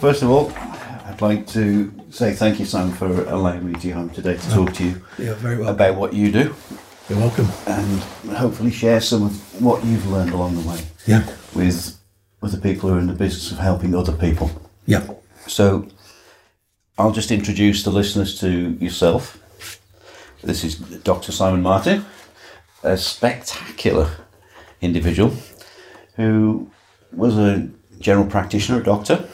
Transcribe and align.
First 0.00 0.22
of 0.22 0.30
all, 0.30 0.52
I'd 1.06 1.20
like 1.20 1.46
to 1.48 1.92
say 2.10 2.32
thank 2.32 2.58
you, 2.58 2.66
Sam, 2.66 2.92
for 2.92 3.24
allowing 3.26 3.70
me 3.70 3.78
to 3.80 3.92
come 3.92 4.10
today 4.10 4.36
to 4.36 4.50
talk 4.50 4.72
to 4.74 4.84
you 4.84 5.02
You're 5.18 5.34
very 5.34 5.56
welcome. 5.56 5.74
about 5.74 5.96
what 5.96 6.12
you 6.12 6.30
do 6.30 6.54
You're 7.08 7.18
welcome. 7.18 7.48
and 7.66 8.00
hopefully 8.36 8.70
share 8.70 9.00
some 9.00 9.24
of 9.24 9.62
what 9.62 9.84
you've 9.84 10.06
learned 10.10 10.32
along 10.32 10.54
the 10.62 10.68
way 10.68 10.80
Yeah. 11.06 11.24
with 11.54 11.96
with 12.42 12.52
the 12.52 12.58
people 12.58 12.90
who 12.90 12.96
are 12.96 13.00
in 13.00 13.06
the 13.06 13.14
business 13.14 13.50
of 13.50 13.58
helping 13.58 13.94
other 13.94 14.12
people. 14.12 14.50
Yeah. 14.84 15.04
So 15.46 15.86
I'll 16.98 17.12
just 17.12 17.30
introduce 17.30 17.82
the 17.82 17.90
listeners 17.90 18.38
to 18.40 18.76
yourself. 18.78 19.38
This 20.44 20.62
is 20.62 20.76
Dr. 20.76 21.32
Simon 21.32 21.62
Martin, 21.62 22.04
a 22.82 22.96
spectacular 22.98 24.10
individual 24.82 25.32
who 26.16 26.70
was 27.10 27.36
a 27.38 27.68
general 27.98 28.26
practitioner, 28.26 28.80
a 28.80 28.84
doctor, 28.84 29.26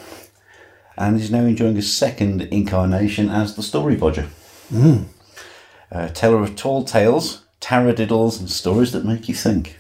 and 0.97 1.19
is 1.21 1.31
now 1.31 1.41
enjoying 1.45 1.77
his 1.77 1.93
second 1.97 2.43
incarnation 2.43 3.29
as 3.31 3.55
the 3.57 3.63
story 3.63 3.97
bodger. 3.97 4.29
A 5.91 6.09
teller 6.11 6.43
of 6.43 6.57
tall 6.57 6.85
tales, 6.85 7.43
taradiddles, 7.61 8.39
and 8.41 8.51
stories 8.51 8.93
that 8.93 9.05
make 9.05 9.29
you 9.29 9.35
think. 9.35 9.79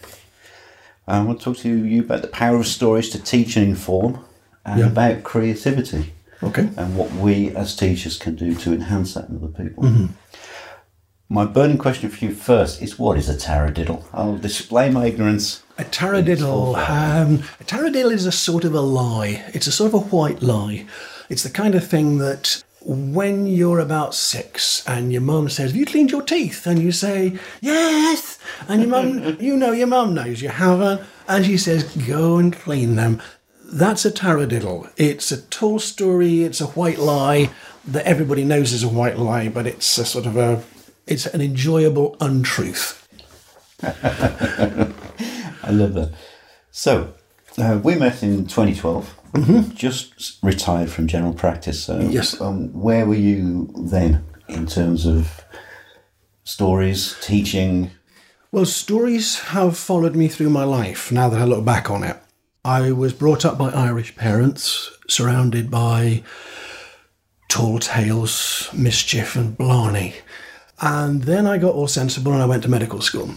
I 1.06 1.22
want 1.22 1.38
to 1.40 1.44
talk 1.44 1.56
to 1.58 1.68
you 1.68 2.02
about 2.02 2.22
the 2.22 2.28
power 2.28 2.56
of 2.58 2.66
stories 2.66 3.08
to 3.10 3.22
teach 3.22 3.56
and 3.56 3.66
inform, 3.68 4.18
and 4.64 4.80
Yeah. 4.80 4.86
about 4.86 5.22
creativity 5.24 6.12
Okay. 6.42 6.68
and 6.76 6.96
what 6.96 7.12
we 7.14 7.50
as 7.56 7.74
teachers 7.74 8.16
can 8.18 8.36
do 8.36 8.54
to 8.54 8.72
enhance 8.72 9.14
that 9.14 9.28
in 9.28 9.36
other 9.36 9.48
people. 9.48 9.82
Mm-hmm. 9.84 10.06
My 11.28 11.44
burning 11.46 11.78
question 11.78 12.10
for 12.10 12.24
you 12.24 12.32
first 12.34 12.82
is 12.82 12.98
what 12.98 13.16
is 13.16 13.28
a 13.28 13.34
taradiddle? 13.34 14.04
I'll 14.12 14.36
display 14.36 14.90
my 14.90 15.06
ignorance. 15.06 15.61
A 15.78 15.84
taradiddle. 15.84 16.76
Um, 16.76 17.42
a 17.60 17.64
taradiddle 17.64 18.12
is 18.12 18.26
a 18.26 18.32
sort 18.32 18.64
of 18.64 18.74
a 18.74 18.80
lie. 18.80 19.44
It's 19.54 19.66
a 19.66 19.72
sort 19.72 19.94
of 19.94 19.94
a 19.94 20.06
white 20.06 20.42
lie. 20.42 20.86
It's 21.28 21.42
the 21.42 21.50
kind 21.50 21.74
of 21.74 21.86
thing 21.86 22.18
that 22.18 22.62
when 22.84 23.46
you're 23.46 23.78
about 23.78 24.14
six 24.14 24.86
and 24.86 25.12
your 25.12 25.22
mum 25.22 25.48
says, 25.48 25.70
Have 25.70 25.76
you 25.76 25.86
cleaned 25.86 26.10
your 26.10 26.22
teeth? 26.22 26.66
And 26.66 26.80
you 26.80 26.92
say, 26.92 27.38
Yes. 27.60 28.38
And 28.68 28.82
your 28.82 28.90
mum, 28.90 29.36
you 29.40 29.56
know, 29.56 29.72
your 29.72 29.86
mum 29.86 30.14
knows 30.14 30.42
you 30.42 30.50
haven't. 30.50 31.00
And 31.26 31.46
she 31.46 31.56
says, 31.56 31.84
Go 32.06 32.38
and 32.38 32.52
clean 32.52 32.96
them. 32.96 33.22
That's 33.64 34.04
a 34.04 34.10
taradiddle. 34.10 34.92
It's 34.96 35.32
a 35.32 35.40
tall 35.40 35.78
story, 35.78 36.42
it's 36.42 36.60
a 36.60 36.66
white 36.66 36.98
lie 36.98 37.50
that 37.86 38.04
everybody 38.04 38.44
knows 38.44 38.72
is 38.72 38.82
a 38.82 38.88
white 38.88 39.18
lie, 39.18 39.48
but 39.48 39.66
it's 39.66 39.96
a 39.98 40.04
sort 40.04 40.26
of 40.26 40.36
a, 40.36 40.62
it's 41.06 41.26
an 41.26 41.40
enjoyable 41.40 42.16
untruth. 42.20 42.98
I 45.62 45.70
love 45.70 45.94
that. 45.94 46.12
So, 46.70 47.12
uh, 47.58 47.80
we 47.82 47.94
met 47.94 48.22
in 48.22 48.46
2012, 48.46 49.74
just 49.74 50.38
retired 50.42 50.90
from 50.90 51.06
general 51.06 51.34
practice. 51.34 51.84
So, 51.84 52.00
Yes. 52.00 52.40
Um, 52.40 52.72
where 52.72 53.06
were 53.06 53.14
you 53.14 53.70
then 53.76 54.24
in 54.48 54.66
terms 54.66 55.06
of 55.06 55.44
stories, 56.44 57.16
teaching? 57.20 57.90
Well, 58.50 58.66
stories 58.66 59.38
have 59.40 59.76
followed 59.76 60.14
me 60.16 60.28
through 60.28 60.50
my 60.50 60.64
life 60.64 61.10
now 61.12 61.28
that 61.28 61.40
I 61.40 61.44
look 61.44 61.64
back 61.64 61.90
on 61.90 62.04
it. 62.04 62.16
I 62.64 62.92
was 62.92 63.12
brought 63.12 63.44
up 63.44 63.58
by 63.58 63.70
Irish 63.70 64.14
parents, 64.16 64.90
surrounded 65.08 65.70
by 65.70 66.22
tall 67.48 67.78
tales, 67.78 68.68
mischief, 68.72 69.36
and 69.36 69.56
blarney. 69.56 70.14
And 70.80 71.24
then 71.24 71.46
I 71.46 71.58
got 71.58 71.74
all 71.74 71.88
sensible 71.88 72.32
and 72.32 72.42
I 72.42 72.46
went 72.46 72.62
to 72.64 72.68
medical 72.68 73.00
school. 73.00 73.30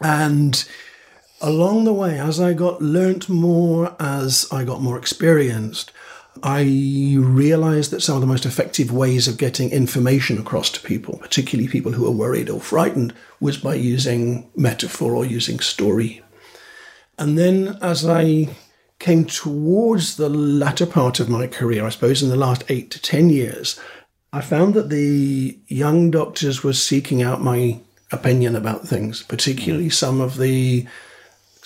And 0.00 0.64
along 1.40 1.84
the 1.84 1.92
way, 1.92 2.18
as 2.18 2.40
I 2.40 2.52
got 2.52 2.82
learnt 2.82 3.28
more, 3.28 3.94
as 4.00 4.46
I 4.50 4.64
got 4.64 4.82
more 4.82 4.98
experienced, 4.98 5.92
I 6.42 6.62
realized 7.18 7.90
that 7.92 8.02
some 8.02 8.16
of 8.16 8.20
the 8.20 8.26
most 8.26 8.44
effective 8.44 8.92
ways 8.92 9.26
of 9.26 9.38
getting 9.38 9.70
information 9.70 10.38
across 10.38 10.70
to 10.70 10.80
people, 10.80 11.18
particularly 11.18 11.68
people 11.68 11.92
who 11.92 12.06
are 12.06 12.10
worried 12.10 12.50
or 12.50 12.60
frightened, 12.60 13.14
was 13.40 13.56
by 13.56 13.74
using 13.74 14.50
metaphor 14.54 15.14
or 15.14 15.24
using 15.24 15.60
story. 15.60 16.22
And 17.18 17.38
then 17.38 17.78
as 17.80 18.06
I 18.06 18.48
came 18.98 19.24
towards 19.24 20.16
the 20.16 20.28
latter 20.28 20.86
part 20.86 21.20
of 21.20 21.28
my 21.28 21.46
career, 21.46 21.84
I 21.84 21.90
suppose 21.90 22.22
in 22.22 22.28
the 22.28 22.36
last 22.36 22.64
eight 22.68 22.90
to 22.90 23.00
10 23.00 23.30
years, 23.30 23.80
I 24.32 24.40
found 24.40 24.74
that 24.74 24.90
the 24.90 25.58
young 25.68 26.10
doctors 26.10 26.62
were 26.62 26.74
seeking 26.74 27.22
out 27.22 27.40
my 27.40 27.80
opinion 28.12 28.54
about 28.54 28.86
things, 28.86 29.22
particularly 29.22 29.90
some 29.90 30.20
of 30.20 30.36
the 30.36 30.86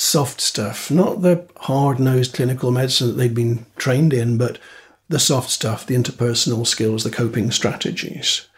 soft 0.00 0.40
stuff, 0.40 0.90
not 0.90 1.20
the 1.20 1.46
hard 1.58 2.00
nosed 2.00 2.32
clinical 2.32 2.70
medicine 2.70 3.08
that 3.08 3.12
they'd 3.14 3.34
been 3.34 3.66
trained 3.76 4.14
in, 4.14 4.38
but 4.38 4.58
the 5.10 5.18
soft 5.18 5.50
stuff, 5.50 5.84
the 5.84 5.94
interpersonal 5.94 6.66
skills, 6.66 7.04
the 7.04 7.10
coping 7.10 7.50
strategies. 7.50 8.48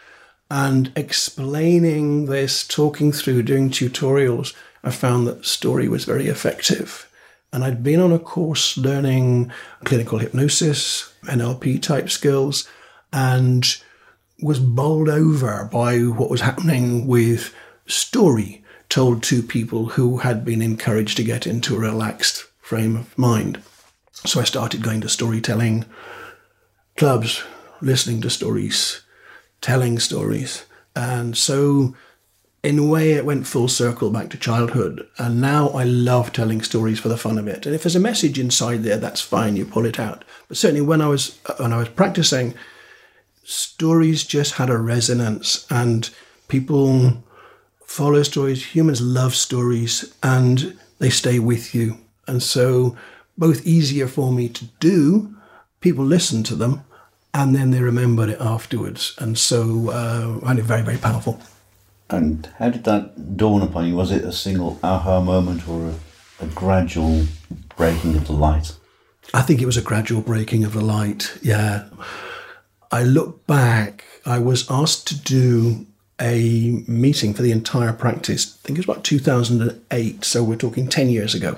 And 0.49 0.93
explaining 0.95 2.27
this, 2.27 2.65
talking 2.65 3.11
through, 3.11 3.43
doing 3.43 3.69
tutorials, 3.69 4.53
I 4.85 4.91
found 4.91 5.27
that 5.27 5.45
story 5.45 5.89
was 5.89 6.05
very 6.05 6.27
effective. 6.27 7.09
And 7.51 7.63
I'd 7.63 7.83
been 7.83 7.99
on 7.99 8.13
a 8.13 8.19
course 8.19 8.77
learning 8.77 9.51
clinical 9.83 10.19
hypnosis, 10.19 11.13
NLP 11.23 11.81
type 11.81 12.09
skills, 12.09 12.69
and 13.11 13.65
was 14.41 14.59
bowled 14.59 15.09
over 15.09 15.69
by 15.71 15.99
what 15.99 16.29
was 16.29 16.41
happening 16.41 17.05
with 17.05 17.53
story 17.85 18.62
told 18.93 19.23
to 19.23 19.41
people 19.41 19.87
who 19.87 20.19
had 20.19 20.45
been 20.45 20.61
encouraged 20.61 21.17
to 21.17 21.23
get 21.23 21.47
into 21.47 21.75
a 21.75 21.79
relaxed 21.79 22.45
frame 22.61 22.95
of 22.95 23.17
mind. 23.17 23.59
So 24.13 24.39
I 24.39 24.43
started 24.43 24.83
going 24.83 25.01
to 25.01 25.09
storytelling 25.09 25.85
clubs, 26.95 27.43
listening 27.81 28.21
to 28.21 28.29
stories, 28.29 29.01
telling 29.61 29.97
stories. 29.97 30.67
And 30.95 31.35
so, 31.35 31.95
in 32.61 32.77
a 32.77 32.85
way, 32.85 33.13
it 33.13 33.25
went 33.25 33.47
full 33.47 33.67
circle 33.67 34.11
back 34.11 34.29
to 34.29 34.37
childhood. 34.37 35.07
And 35.17 35.41
now 35.41 35.69
I 35.69 35.85
love 35.85 36.31
telling 36.31 36.61
stories 36.61 36.99
for 36.99 37.09
the 37.09 37.17
fun 37.17 37.39
of 37.39 37.47
it. 37.47 37.65
And 37.65 37.73
if 37.73 37.81
there's 37.81 37.95
a 37.95 37.99
message 37.99 38.37
inside 38.37 38.83
there, 38.83 38.97
that's 38.97 39.21
fine, 39.21 39.55
you 39.55 39.65
pull 39.65 39.87
it 39.87 39.99
out. 39.99 40.23
But 40.47 40.57
certainly 40.57 40.81
when 40.81 41.01
I 41.01 41.07
was, 41.07 41.39
when 41.57 41.73
I 41.73 41.77
was 41.77 41.89
practicing, 41.89 42.53
stories 43.43 44.23
just 44.23 44.53
had 44.53 44.69
a 44.69 44.77
resonance 44.77 45.65
and 45.71 46.11
people 46.47 47.23
follow 47.93 48.23
stories. 48.23 48.65
Humans 48.65 49.01
love 49.01 49.35
stories 49.35 50.15
and 50.23 50.75
they 50.97 51.11
stay 51.11 51.37
with 51.37 51.75
you. 51.75 51.97
And 52.27 52.41
so, 52.41 52.97
both 53.37 53.67
easier 53.67 54.07
for 54.07 54.31
me 54.31 54.49
to 54.49 54.65
do, 54.79 55.35
people 55.79 56.03
listen 56.03 56.43
to 56.43 56.55
them, 56.55 56.83
and 57.33 57.55
then 57.55 57.71
they 57.71 57.81
remember 57.81 58.27
it 58.29 58.39
afterwards. 58.39 59.13
And 59.19 59.37
so, 59.37 59.89
uh, 59.89 60.39
I 60.41 60.45
find 60.45 60.59
it 60.59 60.63
very, 60.63 60.81
very 60.81 60.97
powerful. 60.97 61.39
And 62.09 62.49
how 62.57 62.69
did 62.69 62.83
that 62.85 63.37
dawn 63.37 63.61
upon 63.61 63.87
you? 63.87 63.95
Was 63.95 64.11
it 64.11 64.23
a 64.23 64.31
single 64.31 64.79
aha 64.83 65.21
moment 65.21 65.67
or 65.67 65.89
a, 65.89 66.45
a 66.45 66.47
gradual 66.47 67.25
breaking 67.77 68.15
of 68.15 68.25
the 68.25 68.33
light? 68.33 68.75
I 69.33 69.41
think 69.41 69.61
it 69.61 69.65
was 69.67 69.77
a 69.77 69.81
gradual 69.81 70.21
breaking 70.21 70.63
of 70.63 70.73
the 70.73 70.81
light. 70.81 71.37
Yeah. 71.41 71.85
I 72.91 73.03
look 73.03 73.45
back, 73.45 74.05
I 74.25 74.39
was 74.39 74.69
asked 74.69 75.07
to 75.07 75.15
do 75.15 75.87
a 76.23 76.83
meeting 76.87 77.33
for 77.33 77.41
the 77.41 77.51
entire 77.51 77.91
practice. 77.91 78.57
I 78.63 78.67
think 78.67 78.79
it 78.79 78.87
was 78.87 78.95
about 78.95 79.03
2008, 79.03 80.23
so 80.23 80.43
we're 80.43 80.55
talking 80.55 80.87
10 80.87 81.09
years 81.09 81.35
ago, 81.35 81.57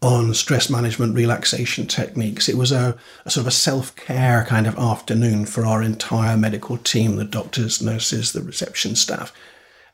on 0.00 0.32
stress 0.34 0.70
management 0.70 1.16
relaxation 1.16 1.88
techniques. 1.88 2.48
It 2.48 2.56
was 2.56 2.70
a, 2.70 2.96
a 3.24 3.30
sort 3.30 3.42
of 3.42 3.48
a 3.48 3.50
self 3.50 3.96
care 3.96 4.44
kind 4.44 4.68
of 4.68 4.78
afternoon 4.78 5.46
for 5.46 5.66
our 5.66 5.82
entire 5.82 6.36
medical 6.36 6.78
team 6.78 7.16
the 7.16 7.24
doctors, 7.24 7.82
nurses, 7.82 8.32
the 8.32 8.40
reception 8.40 8.94
staff. 8.94 9.32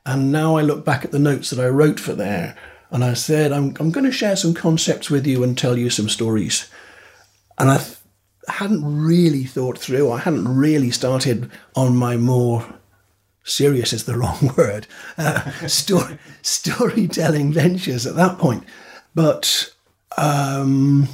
And 0.04 0.30
now 0.30 0.56
I 0.56 0.60
look 0.60 0.84
back 0.84 1.06
at 1.06 1.10
the 1.10 1.18
notes 1.18 1.48
that 1.48 1.64
I 1.64 1.68
wrote 1.68 1.98
for 1.98 2.12
there, 2.12 2.56
and 2.90 3.02
I 3.02 3.14
said, 3.14 3.52
I'm, 3.52 3.74
I'm 3.80 3.90
going 3.90 4.04
to 4.04 4.12
share 4.12 4.36
some 4.36 4.52
concepts 4.52 5.08
with 5.08 5.26
you 5.26 5.42
and 5.42 5.56
tell 5.56 5.78
you 5.78 5.88
some 5.88 6.10
stories. 6.10 6.70
And 7.56 7.70
I 7.70 7.78
th- 7.78 7.96
hadn't 8.48 8.84
really 8.84 9.44
thought 9.44 9.78
through, 9.78 10.12
I 10.12 10.18
hadn't 10.18 10.46
really 10.46 10.90
started 10.90 11.50
on 11.74 11.96
my 11.96 12.18
more 12.18 12.66
serious 13.44 13.92
is 13.92 14.04
the 14.04 14.18
wrong 14.18 14.52
word, 14.56 14.86
uh, 15.16 15.50
story, 15.66 16.18
storytelling 16.42 17.52
ventures 17.52 18.06
at 18.06 18.16
that 18.16 18.38
point. 18.38 18.64
But 19.14 19.72
um, 20.16 21.08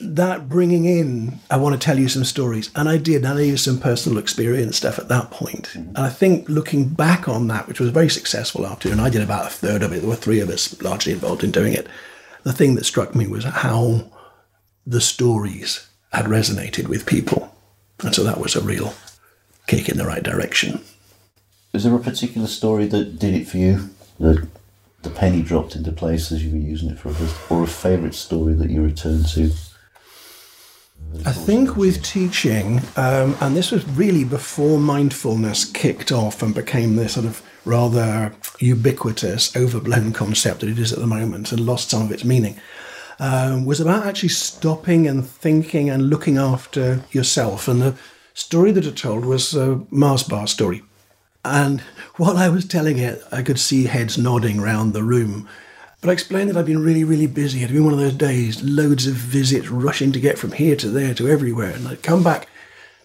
that 0.00 0.48
bringing 0.48 0.86
in, 0.86 1.38
I 1.50 1.56
want 1.58 1.80
to 1.80 1.84
tell 1.84 1.98
you 1.98 2.08
some 2.08 2.24
stories. 2.24 2.70
And 2.74 2.88
I 2.88 2.96
did. 2.96 3.24
And 3.24 3.38
I 3.38 3.42
used 3.42 3.64
some 3.64 3.78
personal 3.78 4.18
experience 4.18 4.76
stuff 4.76 4.98
at 4.98 5.08
that 5.08 5.30
point. 5.30 5.74
And 5.74 5.96
I 5.96 6.08
think 6.08 6.48
looking 6.48 6.88
back 6.88 7.28
on 7.28 7.48
that, 7.48 7.68
which 7.68 7.80
was 7.80 7.90
very 7.90 8.08
successful 8.08 8.66
after, 8.66 8.90
and 8.90 9.00
I 9.00 9.10
did 9.10 9.22
about 9.22 9.46
a 9.46 9.50
third 9.50 9.82
of 9.82 9.92
it, 9.92 10.00
there 10.00 10.08
were 10.08 10.16
three 10.16 10.40
of 10.40 10.48
us 10.48 10.80
largely 10.82 11.12
involved 11.12 11.44
in 11.44 11.50
doing 11.50 11.74
it. 11.74 11.86
The 12.42 12.52
thing 12.52 12.74
that 12.76 12.86
struck 12.86 13.14
me 13.14 13.26
was 13.26 13.44
how 13.44 14.10
the 14.86 15.00
stories 15.00 15.86
had 16.12 16.24
resonated 16.24 16.88
with 16.88 17.06
people. 17.06 17.54
And 18.02 18.14
so 18.14 18.24
that 18.24 18.40
was 18.40 18.56
a 18.56 18.62
real 18.62 18.94
kick 19.66 19.88
in 19.88 19.98
the 19.98 20.06
right 20.06 20.22
direction. 20.22 20.82
Is 21.72 21.84
there 21.84 21.94
a 21.94 22.00
particular 22.00 22.48
story 22.48 22.86
that 22.86 23.18
did 23.18 23.34
it 23.34 23.46
for 23.46 23.58
you? 23.58 23.90
That 24.18 24.48
the 25.02 25.10
penny 25.10 25.40
dropped 25.42 25.76
into 25.76 25.92
place 25.92 26.32
as 26.32 26.44
you 26.44 26.50
were 26.50 26.56
using 26.56 26.90
it 26.90 26.98
for 26.98 27.10
others? 27.10 27.34
Or 27.48 27.62
a 27.62 27.66
favourite 27.66 28.14
story 28.14 28.54
that 28.54 28.70
you 28.70 28.82
return 28.82 29.22
to? 29.24 29.52
I 31.24 31.32
think 31.32 31.76
with 31.76 32.02
teaching, 32.02 32.80
um, 32.96 33.36
and 33.40 33.56
this 33.56 33.70
was 33.70 33.86
really 33.88 34.24
before 34.24 34.78
mindfulness 34.78 35.64
kicked 35.64 36.12
off 36.12 36.42
and 36.42 36.54
became 36.54 36.96
this 36.96 37.14
sort 37.14 37.26
of 37.26 37.42
rather 37.64 38.32
ubiquitous, 38.58 39.54
overblown 39.56 40.12
concept 40.12 40.60
that 40.60 40.68
it 40.68 40.78
is 40.78 40.92
at 40.92 40.98
the 40.98 41.06
moment 41.06 41.52
and 41.52 41.66
lost 41.66 41.90
some 41.90 42.02
of 42.02 42.12
its 42.12 42.24
meaning, 42.24 42.60
um, 43.18 43.64
was 43.64 43.80
about 43.80 44.06
actually 44.06 44.28
stopping 44.28 45.06
and 45.06 45.26
thinking 45.26 45.90
and 45.90 46.10
looking 46.10 46.36
after 46.38 47.02
yourself. 47.10 47.68
And 47.68 47.82
the 47.82 47.94
story 48.34 48.70
that 48.72 48.86
I 48.86 48.90
told 48.90 49.24
was 49.24 49.54
a 49.54 49.84
Mars 49.90 50.22
bar 50.22 50.46
story. 50.46 50.82
And 51.44 51.80
while 52.16 52.36
I 52.36 52.48
was 52.48 52.64
telling 52.64 52.98
it, 52.98 53.22
I 53.32 53.42
could 53.42 53.58
see 53.58 53.84
heads 53.84 54.18
nodding 54.18 54.60
round 54.60 54.92
the 54.92 55.02
room. 55.02 55.48
But 56.00 56.10
I 56.10 56.12
explained 56.12 56.50
that 56.50 56.56
I'd 56.56 56.66
been 56.66 56.82
really, 56.82 57.04
really 57.04 57.26
busy. 57.26 57.58
It 57.58 57.66
had 57.66 57.72
been 57.72 57.84
one 57.84 57.92
of 57.92 57.98
those 57.98 58.14
days, 58.14 58.62
loads 58.62 59.06
of 59.06 59.14
visits, 59.14 59.68
rushing 59.68 60.12
to 60.12 60.20
get 60.20 60.38
from 60.38 60.52
here 60.52 60.76
to 60.76 60.88
there 60.88 61.14
to 61.14 61.28
everywhere. 61.28 61.70
And 61.70 61.86
I'd 61.88 62.02
come 62.02 62.22
back 62.22 62.48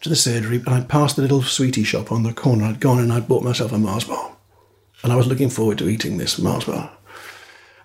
to 0.02 0.10
the 0.10 0.16
surgery 0.16 0.58
and 0.58 0.70
I'd 0.70 0.90
passed 0.90 1.16
the 1.16 1.22
little 1.22 1.42
sweetie 1.42 1.84
shop 1.84 2.12
on 2.12 2.24
the 2.24 2.34
corner. 2.34 2.66
I'd 2.66 2.80
gone 2.80 3.00
and 3.00 3.12
I'd 3.12 3.28
bought 3.28 3.44
myself 3.44 3.72
a 3.72 3.78
Mars 3.78 4.06
bar. 4.06 4.36
And 5.04 5.12
I 5.12 5.16
was 5.16 5.28
looking 5.28 5.50
forward 5.50 5.78
to 5.80 5.90
eating 5.90 6.18
this 6.18 6.40
Mars 6.40 6.66
bar. 6.66 6.92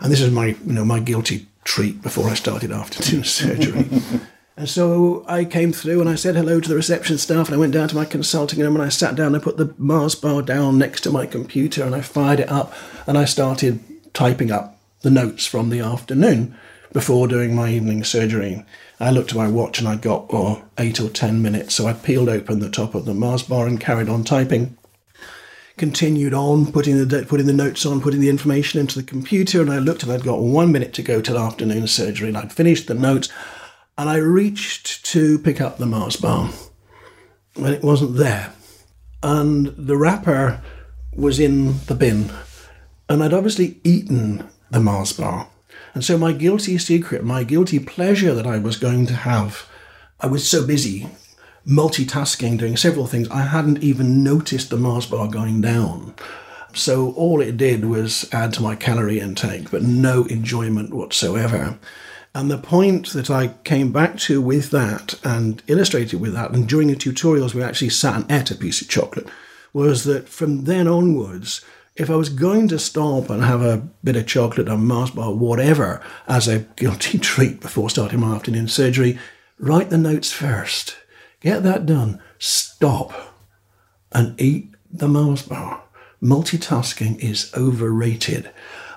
And 0.00 0.12
this 0.12 0.20
is 0.20 0.30
my, 0.30 0.46
you 0.46 0.72
know, 0.72 0.84
my 0.84 1.00
guilty 1.00 1.46
treat 1.64 2.02
before 2.02 2.28
I 2.28 2.34
started 2.34 2.72
afternoon 2.72 3.24
surgery. 3.24 3.86
And 4.60 4.68
so 4.68 5.24
I 5.26 5.46
came 5.46 5.72
through 5.72 6.02
and 6.02 6.10
I 6.10 6.16
said 6.16 6.36
hello 6.36 6.60
to 6.60 6.68
the 6.68 6.74
reception 6.76 7.16
staff 7.16 7.46
and 7.46 7.54
I 7.54 7.58
went 7.58 7.72
down 7.72 7.88
to 7.88 7.94
my 7.94 8.04
consulting 8.04 8.60
room 8.60 8.74
and 8.74 8.84
I 8.84 8.90
sat 8.90 9.14
down. 9.14 9.34
I 9.34 9.38
put 9.38 9.56
the 9.56 9.74
Mars 9.78 10.14
bar 10.14 10.42
down 10.42 10.76
next 10.76 11.00
to 11.04 11.10
my 11.10 11.24
computer 11.24 11.82
and 11.82 11.94
I 11.94 12.02
fired 12.02 12.40
it 12.40 12.50
up 12.50 12.74
and 13.06 13.16
I 13.16 13.24
started 13.24 13.80
typing 14.12 14.50
up 14.50 14.78
the 15.00 15.10
notes 15.10 15.46
from 15.46 15.70
the 15.70 15.80
afternoon 15.80 16.58
before 16.92 17.26
doing 17.26 17.54
my 17.54 17.70
evening 17.70 18.04
surgery. 18.04 18.66
I 19.00 19.10
looked 19.10 19.30
at 19.30 19.38
my 19.38 19.48
watch 19.48 19.78
and 19.78 19.88
I'd 19.88 20.02
got 20.02 20.26
oh, 20.30 20.62
eight 20.76 21.00
or 21.00 21.08
ten 21.08 21.40
minutes, 21.40 21.76
so 21.76 21.86
I 21.86 21.94
peeled 21.94 22.28
open 22.28 22.60
the 22.60 22.68
top 22.68 22.94
of 22.94 23.06
the 23.06 23.14
Mars 23.14 23.42
bar 23.42 23.66
and 23.66 23.80
carried 23.80 24.10
on 24.10 24.24
typing. 24.24 24.76
Continued 25.78 26.34
on, 26.34 26.70
putting 26.70 27.08
the 27.08 27.24
putting 27.24 27.46
the 27.46 27.54
notes 27.54 27.86
on, 27.86 28.02
putting 28.02 28.20
the 28.20 28.28
information 28.28 28.78
into 28.78 29.00
the 29.00 29.06
computer, 29.06 29.62
and 29.62 29.72
I 29.72 29.78
looked 29.78 30.02
and 30.02 30.12
I'd 30.12 30.22
got 30.22 30.42
one 30.42 30.70
minute 30.70 30.92
to 30.94 31.02
go 31.02 31.22
till 31.22 31.38
afternoon 31.38 31.86
surgery, 31.86 32.28
and 32.28 32.36
I'd 32.36 32.52
finished 32.52 32.88
the 32.88 32.92
notes, 32.92 33.30
and 34.00 34.08
I 34.08 34.16
reached 34.16 35.04
to 35.12 35.38
pick 35.38 35.60
up 35.60 35.76
the 35.76 35.84
Mars 35.84 36.16
bar, 36.16 36.50
and 37.54 37.66
it 37.66 37.82
wasn't 37.82 38.16
there, 38.16 38.54
and 39.22 39.66
the 39.76 39.98
wrapper 39.98 40.62
was 41.14 41.38
in 41.38 41.80
the 41.84 41.94
bin, 41.94 42.32
and 43.10 43.22
I'd 43.22 43.34
obviously 43.34 43.78
eaten 43.84 44.48
the 44.70 44.80
Mars 44.80 45.12
bar. 45.12 45.48
And 45.92 46.02
so 46.02 46.16
my 46.16 46.32
guilty 46.32 46.78
secret, 46.78 47.24
my 47.24 47.44
guilty 47.44 47.78
pleasure 47.78 48.32
that 48.32 48.46
I 48.46 48.56
was 48.56 48.78
going 48.78 49.04
to 49.04 49.14
have, 49.14 49.68
I 50.18 50.28
was 50.28 50.48
so 50.48 50.66
busy 50.66 51.06
multitasking, 51.66 52.56
doing 52.56 52.78
several 52.78 53.06
things, 53.06 53.28
I 53.28 53.42
hadn't 53.42 53.82
even 53.82 54.24
noticed 54.24 54.70
the 54.70 54.78
Mars 54.78 55.04
bar 55.04 55.28
going 55.28 55.60
down. 55.60 56.14
So 56.72 57.12
all 57.12 57.42
it 57.42 57.58
did 57.58 57.84
was 57.84 58.26
add 58.32 58.54
to 58.54 58.62
my 58.62 58.76
calorie 58.76 59.20
intake, 59.20 59.70
but 59.70 59.82
no 59.82 60.24
enjoyment 60.24 60.94
whatsoever. 60.94 61.78
And 62.34 62.50
the 62.50 62.58
point 62.58 63.12
that 63.12 63.30
I 63.30 63.48
came 63.64 63.90
back 63.90 64.16
to 64.18 64.40
with 64.40 64.70
that 64.70 65.18
and 65.24 65.62
illustrated 65.66 66.20
with 66.20 66.32
that, 66.34 66.52
and 66.52 66.68
during 66.68 66.88
the 66.88 66.94
tutorials 66.94 67.54
we 67.54 67.62
actually 67.62 67.90
sat 67.90 68.16
and 68.16 68.30
ate 68.30 68.50
a 68.50 68.54
piece 68.54 68.80
of 68.80 68.88
chocolate, 68.88 69.26
was 69.72 70.04
that 70.04 70.28
from 70.28 70.64
then 70.64 70.86
onwards, 70.86 71.64
if 71.96 72.08
I 72.08 72.16
was 72.16 72.28
going 72.28 72.68
to 72.68 72.78
stop 72.78 73.30
and 73.30 73.42
have 73.42 73.62
a 73.62 73.88
bit 74.04 74.16
of 74.16 74.26
chocolate 74.26 74.68
or 74.68 74.78
Mars 74.78 75.10
bar, 75.10 75.34
whatever, 75.34 76.00
as 76.28 76.46
a 76.46 76.60
guilty 76.76 77.18
treat 77.20 77.60
before 77.60 77.90
starting 77.90 78.20
my 78.20 78.34
afternoon 78.34 78.68
surgery, 78.68 79.18
write 79.58 79.90
the 79.90 79.98
notes 79.98 80.32
first. 80.32 80.96
Get 81.40 81.62
that 81.64 81.86
done. 81.86 82.20
Stop 82.38 83.12
and 84.12 84.40
eat 84.40 84.74
the 84.90 85.08
Mars 85.08 85.42
bar. 85.42 85.82
Multitasking 86.22 87.18
is 87.18 87.52
overrated. 87.56 88.50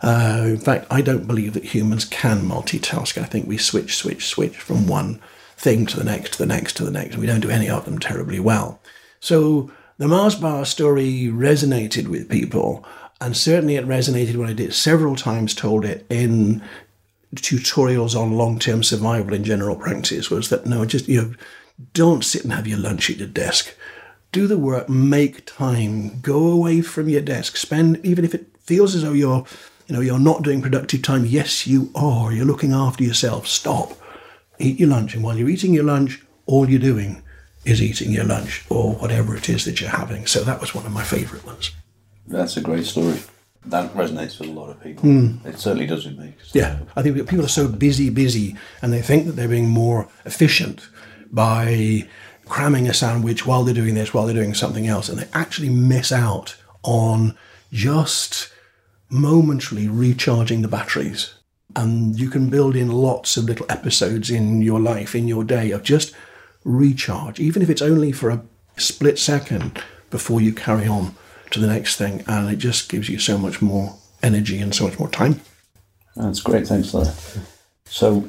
Uh, 0.03 0.43
in 0.47 0.59
fact, 0.59 0.85
I 0.91 1.01
don't 1.01 1.27
believe 1.27 1.53
that 1.53 1.63
humans 1.63 2.03
can 2.03 2.41
multitask. 2.41 3.17
I 3.17 3.23
think 3.23 3.47
we 3.47 3.57
switch, 3.57 3.95
switch, 3.95 4.27
switch 4.27 4.57
from 4.57 4.85
one 4.85 5.21
thing 5.55 5.85
to 5.85 5.97
the 5.97 6.03
next, 6.03 6.33
to 6.33 6.39
the 6.39 6.45
next, 6.45 6.75
to 6.77 6.83
the 6.83 6.91
next. 6.91 7.15
We 7.15 7.25
don't 7.25 7.39
do 7.39 7.49
any 7.49 7.69
of 7.69 7.85
them 7.85 7.99
terribly 7.99 8.39
well. 8.39 8.81
So 9.21 9.71
the 9.97 10.09
Mars 10.09 10.35
bar 10.35 10.65
story 10.65 11.29
resonated 11.31 12.09
with 12.09 12.29
people, 12.29 12.85
and 13.21 13.37
certainly 13.37 13.77
it 13.77 13.87
resonated 13.87 14.35
when 14.35 14.49
I 14.49 14.53
did 14.53 14.73
several 14.73 15.15
times 15.15 15.55
told 15.55 15.85
it 15.85 16.05
in 16.09 16.61
tutorials 17.35 18.19
on 18.19 18.37
long-term 18.37 18.83
survival 18.83 19.33
in 19.33 19.43
general 19.43 19.75
practice 19.75 20.29
was 20.29 20.49
that 20.49 20.67
no 20.67 20.85
just 20.85 21.07
you 21.07 21.19
know 21.19 21.33
don't 21.93 22.23
sit 22.23 22.43
and 22.43 22.53
have 22.53 22.67
your 22.67 22.77
lunch 22.77 23.09
at 23.09 23.17
your 23.17 23.27
desk 23.27 23.75
do 24.31 24.45
the 24.45 24.57
work 24.57 24.87
make 24.87 25.43
time 25.47 26.19
go 26.21 26.45
away 26.45 26.79
from 26.79 27.09
your 27.09 27.21
desk 27.21 27.57
spend 27.57 27.99
even 28.05 28.23
if 28.23 28.35
it 28.35 28.55
feels 28.59 28.93
as 28.93 29.01
though 29.01 29.13
you're 29.13 29.43
you 29.87 29.95
know 29.95 30.01
you're 30.01 30.19
not 30.19 30.43
doing 30.43 30.61
productive 30.61 31.01
time 31.01 31.25
yes 31.25 31.67
you 31.67 31.91
are 31.95 32.31
you're 32.31 32.45
looking 32.45 32.73
after 32.73 33.03
yourself 33.03 33.47
stop 33.47 33.93
eat 34.59 34.79
your 34.79 34.89
lunch 34.89 35.13
and 35.13 35.23
while 35.23 35.37
you're 35.37 35.49
eating 35.49 35.73
your 35.73 35.83
lunch 35.83 36.23
all 36.45 36.69
you're 36.69 36.79
doing 36.79 37.23
is 37.65 37.81
eating 37.81 38.11
your 38.11 38.25
lunch 38.25 38.65
or 38.69 38.93
whatever 38.95 39.35
it 39.35 39.49
is 39.49 39.65
that 39.65 39.79
you're 39.79 39.89
having. 39.89 40.25
So 40.25 40.43
that 40.43 40.59
was 40.59 40.75
one 40.75 40.85
of 40.85 40.91
my 40.91 41.03
favourite 41.03 41.45
ones. 41.45 41.71
That's 42.27 42.57
a 42.57 42.61
great 42.61 42.85
story. 42.85 43.19
That 43.65 43.93
resonates 43.93 44.39
with 44.39 44.49
a 44.49 44.53
lot 44.53 44.69
of 44.69 44.81
people. 44.83 45.03
Mm. 45.03 45.45
It 45.45 45.57
certainly 45.57 45.87
does 45.87 46.05
with 46.05 46.17
me. 46.17 46.33
Yeah, 46.51 46.79
I 46.95 47.01
think 47.01 47.15
people 47.29 47.45
are 47.45 47.49
so 47.49 47.67
busy, 47.67 48.09
busy, 48.09 48.57
and 48.81 48.91
they 48.91 49.01
think 49.01 49.25
that 49.25 49.33
they're 49.33 49.47
being 49.47 49.69
more 49.69 50.09
efficient 50.25 50.87
by 51.31 52.07
cramming 52.45 52.89
a 52.89 52.93
sandwich 52.93 53.45
while 53.45 53.63
they're 53.63 53.73
doing 53.73 53.95
this, 53.95 54.13
while 54.13 54.25
they're 54.25 54.35
doing 54.35 54.53
something 54.53 54.85
else, 54.85 55.07
and 55.07 55.17
they 55.17 55.29
actually 55.33 55.69
miss 55.69 56.11
out 56.11 56.57
on 56.83 57.37
just 57.71 58.52
momentarily 59.13 59.87
recharging 59.87 60.61
the 60.61 60.67
batteries. 60.67 61.33
And 61.75 62.19
you 62.19 62.29
can 62.29 62.49
build 62.49 62.75
in 62.75 62.91
lots 62.91 63.37
of 63.37 63.45
little 63.45 63.65
episodes 63.69 64.29
in 64.29 64.61
your 64.61 64.79
life, 64.79 65.15
in 65.15 65.27
your 65.27 65.43
day, 65.43 65.71
of 65.71 65.83
just 65.83 66.13
recharge, 66.63 67.39
even 67.39 67.61
if 67.61 67.69
it's 67.69 67.81
only 67.81 68.11
for 68.11 68.29
a 68.29 68.43
split 68.77 69.17
second 69.17 69.81
before 70.09 70.41
you 70.41 70.53
carry 70.53 70.87
on 70.87 71.15
to 71.51 71.59
the 71.59 71.67
next 71.67 71.95
thing. 71.95 72.23
And 72.27 72.51
it 72.51 72.57
just 72.57 72.89
gives 72.89 73.09
you 73.09 73.19
so 73.19 73.37
much 73.37 73.61
more 73.61 73.95
energy 74.21 74.59
and 74.59 74.73
so 74.73 74.87
much 74.87 74.99
more 74.99 75.09
time. 75.09 75.41
That's 76.15 76.41
great. 76.41 76.67
Thanks 76.67 76.91
for 76.91 77.03
that. 77.03 77.39
So 77.85 78.27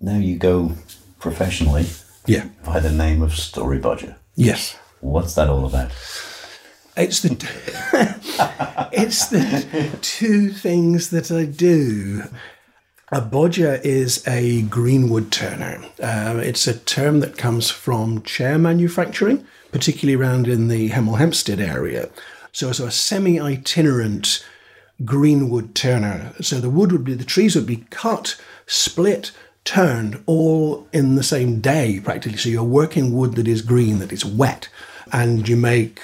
now 0.00 0.18
you 0.18 0.36
go 0.36 0.72
professionally. 1.18 1.86
Yeah. 2.26 2.48
By 2.64 2.80
the 2.80 2.92
name 2.92 3.22
of 3.22 3.34
Story 3.34 3.78
Bodger. 3.78 4.16
Yes. 4.34 4.76
What's 5.00 5.34
that 5.34 5.48
all 5.48 5.66
about? 5.66 5.90
It's 6.96 7.20
the 7.20 7.30
it's 8.92 9.28
the 9.28 9.98
two 10.02 10.50
things 10.50 11.10
that 11.10 11.30
I 11.30 11.46
do. 11.46 12.24
A 13.10 13.20
bodger 13.20 13.80
is 13.84 14.26
a 14.26 14.62
greenwood 14.62 15.30
turner. 15.30 15.84
Uh, 16.02 16.40
it's 16.42 16.66
a 16.66 16.78
term 16.78 17.20
that 17.20 17.36
comes 17.36 17.70
from 17.70 18.22
chair 18.22 18.58
manufacturing, 18.58 19.46
particularly 19.70 20.16
around 20.18 20.48
in 20.48 20.68
the 20.68 20.90
Hemel 20.90 21.18
Hempstead 21.18 21.60
area. 21.60 22.08
So, 22.52 22.72
so 22.72 22.86
a 22.86 22.90
semi-itinerant 22.90 24.42
greenwood 25.04 25.74
turner. 25.74 26.32
So 26.40 26.58
the 26.58 26.70
wood 26.70 26.90
would 26.90 27.04
be, 27.04 27.12
the 27.12 27.24
trees 27.24 27.54
would 27.54 27.66
be 27.66 27.84
cut, 27.90 28.40
split, 28.66 29.30
turned 29.64 30.22
all 30.24 30.88
in 30.92 31.14
the 31.14 31.22
same 31.22 31.60
day 31.60 32.00
practically. 32.02 32.38
So 32.38 32.48
you're 32.48 32.62
working 32.62 33.12
wood 33.12 33.34
that 33.34 33.48
is 33.48 33.60
green, 33.60 33.98
that 33.98 34.12
is 34.12 34.24
wet, 34.24 34.68
and 35.12 35.46
you 35.46 35.56
make 35.56 36.00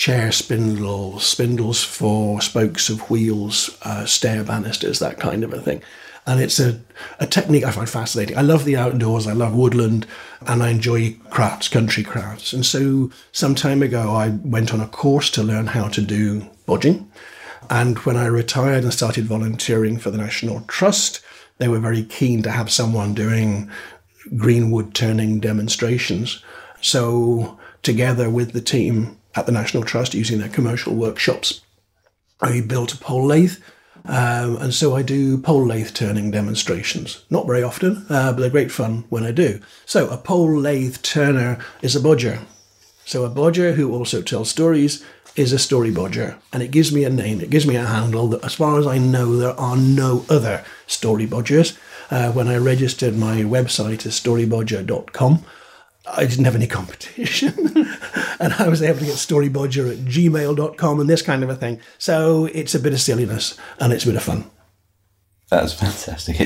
chair 0.00 0.32
spindles, 0.32 1.24
spindles 1.24 1.84
for 1.84 2.40
spokes 2.40 2.88
of 2.88 3.10
wheels, 3.10 3.76
uh, 3.82 4.06
stair 4.06 4.42
banisters, 4.42 4.98
that 4.98 5.20
kind 5.20 5.44
of 5.44 5.52
a 5.52 5.60
thing 5.60 5.82
and 6.26 6.40
it's 6.40 6.60
a, 6.60 6.80
a 7.18 7.26
technique 7.26 7.64
I 7.64 7.70
find 7.70 7.88
fascinating. 7.88 8.36
I 8.36 8.42
love 8.42 8.64
the 8.64 8.76
outdoors, 8.76 9.26
I 9.26 9.32
love 9.32 9.54
woodland, 9.54 10.06
and 10.46 10.62
I 10.62 10.68
enjoy 10.70 11.16
crafts, 11.30 11.68
country 11.68 12.02
crafts. 12.02 12.52
And 12.52 12.64
so, 12.64 13.10
some 13.32 13.54
time 13.54 13.82
ago, 13.82 14.14
I 14.14 14.28
went 14.28 14.72
on 14.72 14.80
a 14.80 14.86
course 14.86 15.30
to 15.30 15.42
learn 15.42 15.68
how 15.68 15.88
to 15.88 16.00
do 16.00 16.42
bodging. 16.66 17.08
And 17.68 17.98
when 18.00 18.16
I 18.16 18.26
retired 18.26 18.84
and 18.84 18.92
started 18.92 19.24
volunteering 19.24 19.98
for 19.98 20.10
the 20.10 20.18
National 20.18 20.60
Trust, 20.62 21.20
they 21.58 21.68
were 21.68 21.78
very 21.78 22.04
keen 22.04 22.42
to 22.42 22.50
have 22.50 22.70
someone 22.70 23.14
doing 23.14 23.70
greenwood 24.36 24.94
turning 24.94 25.40
demonstrations. 25.40 26.44
So, 26.80 27.58
together 27.82 28.28
with 28.28 28.52
the 28.52 28.60
team 28.60 29.16
at 29.34 29.46
the 29.46 29.52
National 29.52 29.82
Trust 29.82 30.14
using 30.14 30.38
their 30.38 30.48
commercial 30.48 30.94
workshops, 30.94 31.60
I 32.40 32.60
built 32.60 32.94
a 32.94 32.98
pole 32.98 33.26
lathe. 33.26 33.56
Um, 34.06 34.56
and 34.56 34.72
so 34.72 34.96
I 34.96 35.02
do 35.02 35.36
pole 35.36 35.66
lathe 35.66 35.92
turning 35.92 36.30
demonstrations. 36.30 37.24
Not 37.28 37.46
very 37.46 37.62
often, 37.62 38.06
uh, 38.08 38.32
but 38.32 38.40
they're 38.40 38.50
great 38.50 38.72
fun 38.72 39.04
when 39.10 39.24
I 39.24 39.30
do. 39.30 39.60
So 39.84 40.08
a 40.08 40.16
pole 40.16 40.58
lathe 40.58 41.02
turner 41.02 41.58
is 41.82 41.94
a 41.94 42.00
bodger. 42.00 42.40
So 43.04 43.24
a 43.24 43.28
bodger 43.28 43.72
who 43.72 43.92
also 43.92 44.22
tells 44.22 44.48
stories 44.48 45.04
is 45.36 45.52
a 45.52 45.58
story 45.58 45.90
bodger, 45.90 46.38
and 46.52 46.62
it 46.62 46.70
gives 46.70 46.92
me 46.92 47.04
a 47.04 47.10
name, 47.10 47.40
it 47.40 47.50
gives 47.50 47.66
me 47.66 47.76
a 47.76 47.84
handle 47.84 48.28
that, 48.28 48.44
as 48.44 48.54
far 48.54 48.78
as 48.78 48.86
I 48.86 48.98
know, 48.98 49.36
there 49.36 49.58
are 49.58 49.76
no 49.76 50.24
other 50.28 50.64
story 50.86 51.26
bodgers. 51.26 51.78
Uh, 52.10 52.32
when 52.32 52.48
I 52.48 52.56
registered 52.56 53.16
my 53.16 53.42
website 53.42 54.04
as 54.06 54.18
storybodger.com, 54.20 55.44
I 56.16 56.26
didn't 56.26 56.44
have 56.44 56.54
any 56.54 56.66
competition. 56.66 57.54
and 58.40 58.52
I 58.54 58.68
was 58.68 58.82
able 58.82 58.98
to 59.00 59.04
get 59.04 59.14
storybodger 59.14 59.90
at 59.90 59.98
gmail.com 59.98 61.00
and 61.00 61.08
this 61.08 61.22
kind 61.22 61.42
of 61.42 61.50
a 61.50 61.56
thing. 61.56 61.80
So 61.98 62.46
it's 62.46 62.74
a 62.74 62.80
bit 62.80 62.92
of 62.92 63.00
silliness 63.00 63.58
and 63.78 63.92
it's 63.92 64.04
a 64.04 64.08
bit 64.08 64.16
of 64.16 64.22
fun. 64.22 64.50
That's 65.48 65.72
fantastic. 65.72 66.40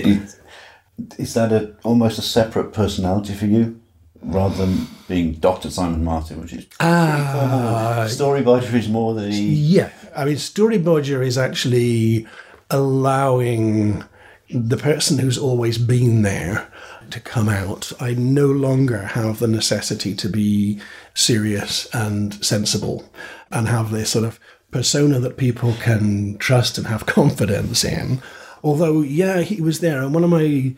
Is 1.19 1.35
that 1.35 1.53
a, 1.53 1.75
almost 1.83 2.19
a 2.19 2.23
separate 2.23 2.73
personality 2.73 3.35
for 3.35 3.47
you? 3.47 3.81
Rather 4.23 4.67
than 4.67 4.87
being 5.07 5.35
Dr. 5.35 5.69
Simon 5.69 6.03
Martin, 6.03 6.41
which 6.41 6.55
is 6.55 6.67
ah, 6.81 8.07
Storybodger 8.09 8.73
is 8.73 8.89
more 8.89 9.13
the 9.13 9.29
yeah. 9.29 9.91
I 10.17 10.25
mean, 10.25 10.37
Storybodger 10.37 11.23
is 11.23 11.37
actually 11.37 12.27
allowing 12.71 14.03
the 14.49 14.79
person 14.79 15.19
who's 15.19 15.37
always 15.37 15.77
been 15.77 16.23
there 16.23 16.73
to 17.11 17.21
come 17.21 17.49
out. 17.49 17.93
I 18.01 18.15
no 18.15 18.47
longer 18.47 18.99
have 18.99 19.39
the 19.39 19.49
necessity 19.49 20.15
to 20.15 20.29
be 20.29 20.81
serious 21.15 21.89
and 21.95 22.35
sensible 22.45 23.09
and 23.51 23.69
have 23.69 23.91
this 23.91 24.11
sort 24.11 24.25
of 24.25 24.41
persona 24.71 25.21
that 25.21 25.37
people 25.37 25.75
can 25.81 26.37
trust 26.39 26.79
and 26.79 26.87
have 26.87 27.07
confidence 27.07 27.85
in. 27.85 28.21
Although, 28.63 29.03
yeah, 29.03 29.41
he 29.41 29.61
was 29.61 29.81
there. 29.81 30.03
And 30.03 30.15
one 30.15 30.25
of 30.25 30.31
my 30.31 30.75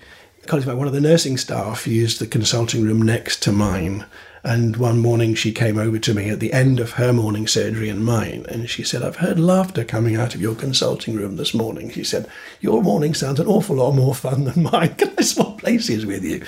colleagues, 0.46 0.66
one 0.66 0.86
of 0.86 0.92
the 0.92 1.00
nursing 1.00 1.36
staff, 1.36 1.86
used 1.86 2.18
the 2.18 2.26
consulting 2.26 2.82
room 2.82 3.00
next 3.00 3.42
to 3.44 3.52
mine 3.52 4.04
and 4.46 4.76
one 4.76 5.00
morning 5.00 5.34
she 5.34 5.50
came 5.50 5.76
over 5.76 5.98
to 5.98 6.14
me 6.14 6.30
at 6.30 6.38
the 6.38 6.52
end 6.52 6.78
of 6.78 6.92
her 6.92 7.12
morning 7.12 7.48
surgery 7.48 7.88
and 7.88 8.04
mine, 8.04 8.46
and 8.48 8.70
she 8.70 8.84
said, 8.84 9.02
I've 9.02 9.16
heard 9.16 9.40
laughter 9.40 9.84
coming 9.84 10.14
out 10.14 10.36
of 10.36 10.40
your 10.40 10.54
consulting 10.54 11.16
room 11.16 11.34
this 11.34 11.52
morning. 11.52 11.90
She 11.90 12.04
said, 12.04 12.30
Your 12.60 12.80
morning 12.80 13.12
sounds 13.12 13.40
an 13.40 13.48
awful 13.48 13.74
lot 13.74 13.92
more 13.96 14.14
fun 14.14 14.44
than 14.44 14.62
mine. 14.62 14.94
Can 14.98 15.12
I 15.18 15.22
swap 15.22 15.58
places 15.58 16.06
with 16.06 16.22
you? 16.22 16.46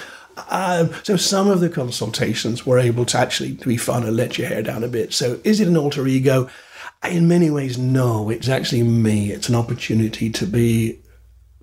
Um, 0.49 0.91
so 1.03 1.17
some 1.17 1.51
of 1.51 1.59
the 1.59 1.69
consultations 1.69 2.65
were 2.65 2.79
able 2.79 3.05
to 3.07 3.19
actually 3.19 3.55
be 3.55 3.77
fun 3.77 4.05
and 4.05 4.17
let 4.17 4.39
your 4.39 4.47
hair 4.47 4.63
down 4.63 4.85
a 4.85 4.89
bit. 4.89 5.13
So 5.13 5.41
is 5.43 5.59
it 5.59 5.67
an 5.67 5.77
alter 5.77 6.07
ego? 6.07 6.49
In 7.03 7.27
many 7.27 7.51
ways, 7.51 7.79
no. 7.79 8.31
It's 8.31 8.49
actually 8.49 8.85
me. 8.85 9.33
It's 9.33 9.49
an 9.49 9.57
opportunity 9.57 10.31
to 10.31 10.47
be 10.47 11.01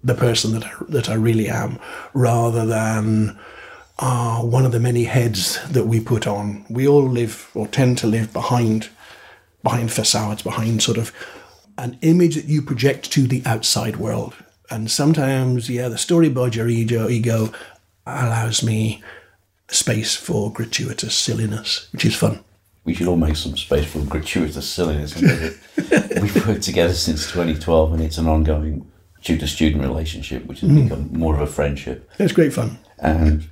the 0.03 0.15
person 0.15 0.51
that 0.51 0.65
I, 0.65 0.71
that 0.89 1.09
I 1.09 1.13
really 1.13 1.47
am, 1.47 1.79
rather 2.13 2.65
than 2.65 3.39
are 3.97 4.45
one 4.45 4.65
of 4.65 4.71
the 4.71 4.79
many 4.79 5.05
heads 5.05 5.59
that 5.69 5.85
we 5.85 5.99
put 5.99 6.27
on. 6.27 6.65
We 6.69 6.87
all 6.87 7.07
live 7.07 7.49
or 7.53 7.67
tend 7.67 7.97
to 7.99 8.07
live 8.07 8.33
behind 8.33 8.89
behind 9.63 9.91
facades, 9.91 10.43
behind 10.43 10.83
sort 10.83 10.97
of 10.97 11.11
an 11.77 11.97
image 12.01 12.35
that 12.35 12.45
you 12.45 12.61
project 12.61 13.11
to 13.11 13.27
the 13.27 13.41
outside 13.45 13.97
world. 13.97 14.35
And 14.69 14.89
sometimes, 14.89 15.69
yeah, 15.69 15.89
the 15.89 15.95
Storybodger 15.95 16.69
ego, 16.69 17.09
ego 17.09 17.51
allows 18.05 18.63
me 18.63 19.03
space 19.67 20.15
for 20.15 20.51
gratuitous 20.53 21.15
silliness, 21.15 21.89
which 21.91 22.05
is 22.05 22.15
fun. 22.15 22.43
We 22.83 22.93
should 22.93 23.07
all 23.07 23.17
make 23.17 23.35
some 23.35 23.57
space 23.57 23.85
for 23.85 23.99
gratuitous 24.01 24.69
silliness. 24.69 25.15
We've 25.21 26.47
worked 26.47 26.61
together 26.61 26.93
since 26.93 27.25
2012 27.31 27.93
and 27.93 28.01
it's 28.03 28.19
an 28.19 28.27
ongoing 28.27 28.89
tutor 29.23 29.47
student 29.47 29.81
relationship, 29.81 30.45
which 30.45 30.59
has 30.59 30.69
mm. 30.69 30.83
become 30.83 31.09
more 31.11 31.33
of 31.33 31.41
a 31.41 31.47
friendship. 31.47 32.09
It's 32.19 32.31
great 32.31 32.53
fun. 32.53 32.77
And 32.99 33.49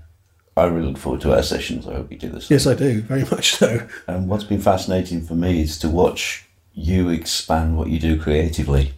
I 0.55 0.65
really 0.65 0.87
look 0.87 0.97
forward 0.97 1.21
to 1.21 1.35
our 1.35 1.43
sessions. 1.43 1.87
I 1.87 1.93
hope 1.93 2.11
you 2.11 2.17
do 2.17 2.29
this. 2.29 2.49
Yes, 2.51 2.67
I 2.67 2.75
do, 2.75 3.01
very 3.01 3.23
much 3.31 3.55
so. 3.55 3.87
And 4.07 4.29
what's 4.29 4.43
been 4.43 4.61
fascinating 4.61 5.21
for 5.21 5.33
me 5.33 5.61
is 5.61 5.79
to 5.79 5.89
watch 5.89 6.45
you 6.73 7.09
expand 7.09 7.77
what 7.77 7.89
you 7.89 7.99
do 7.99 8.19
creatively 8.19 8.93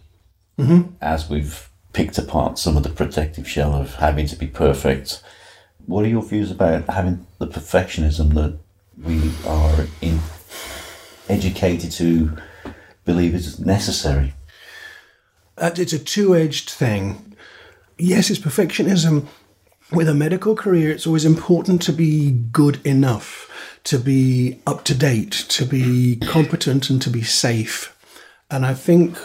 mm-hmm. 0.58 0.92
as 1.00 1.28
we've 1.28 1.68
picked 1.92 2.18
apart 2.18 2.58
some 2.58 2.76
of 2.76 2.82
the 2.82 2.90
protective 2.90 3.48
shell 3.48 3.74
of 3.74 3.94
having 3.96 4.26
to 4.26 4.36
be 4.36 4.46
perfect. 4.46 5.22
What 5.86 6.04
are 6.04 6.08
your 6.08 6.22
views 6.22 6.50
about 6.50 6.88
having 6.90 7.26
the 7.38 7.46
perfectionism 7.46 8.34
that 8.34 8.58
we 9.02 9.32
are 9.46 9.86
in, 10.02 10.20
educated 11.28 11.92
to 11.92 12.36
believe 13.04 13.34
is 13.34 13.58
necessary? 13.58 14.34
Uh, 15.56 15.70
it's 15.74 15.94
a 15.94 15.98
two 15.98 16.36
edged 16.36 16.68
thing. 16.68 17.34
Yes, 17.96 18.28
it's 18.28 18.40
perfectionism 18.40 19.26
with 19.90 20.08
a 20.08 20.14
medical 20.14 20.56
career, 20.56 20.90
it's 20.90 21.06
always 21.06 21.24
important 21.24 21.80
to 21.82 21.92
be 21.92 22.30
good 22.30 22.84
enough, 22.84 23.50
to 23.84 23.98
be 23.98 24.60
up 24.66 24.84
to 24.84 24.94
date, 24.94 25.32
to 25.48 25.64
be 25.64 26.16
competent, 26.16 26.90
and 26.90 27.00
to 27.02 27.10
be 27.10 27.22
safe. 27.22 27.96
And 28.50 28.66
I 28.66 28.74
think 28.74 29.16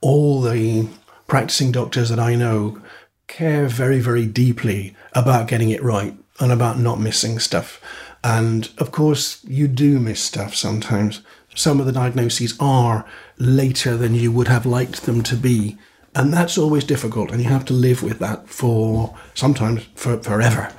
all 0.00 0.40
the 0.40 0.88
practicing 1.26 1.72
doctors 1.72 2.08
that 2.08 2.18
I 2.18 2.34
know 2.34 2.80
care 3.26 3.68
very, 3.68 4.00
very 4.00 4.26
deeply 4.26 4.96
about 5.14 5.48
getting 5.48 5.70
it 5.70 5.82
right 5.82 6.14
and 6.40 6.52
about 6.52 6.78
not 6.78 7.00
missing 7.00 7.38
stuff. 7.38 7.80
And 8.22 8.68
of 8.78 8.90
course, 8.90 9.42
you 9.44 9.68
do 9.68 9.98
miss 9.98 10.20
stuff 10.20 10.54
sometimes. 10.54 11.22
Some 11.54 11.80
of 11.80 11.86
the 11.86 11.92
diagnoses 11.92 12.54
are 12.60 13.06
later 13.38 13.96
than 13.96 14.14
you 14.14 14.30
would 14.32 14.48
have 14.48 14.66
liked 14.66 15.02
them 15.02 15.22
to 15.22 15.36
be. 15.36 15.78
And 16.14 16.32
that's 16.32 16.58
always 16.58 16.84
difficult, 16.84 17.30
and 17.30 17.40
you 17.40 17.48
have 17.48 17.64
to 17.66 17.72
live 17.72 18.02
with 18.02 18.18
that 18.18 18.48
for 18.48 19.16
sometimes 19.34 19.84
for 19.94 20.18
forever. 20.18 20.72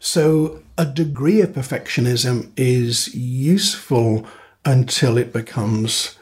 So, 0.00 0.62
a 0.76 0.84
degree 0.84 1.40
of 1.40 1.50
perfectionism 1.50 2.50
is 2.56 3.14
useful 3.14 4.26
until 4.66 5.16
it 5.16 5.32
becomes 5.32 6.18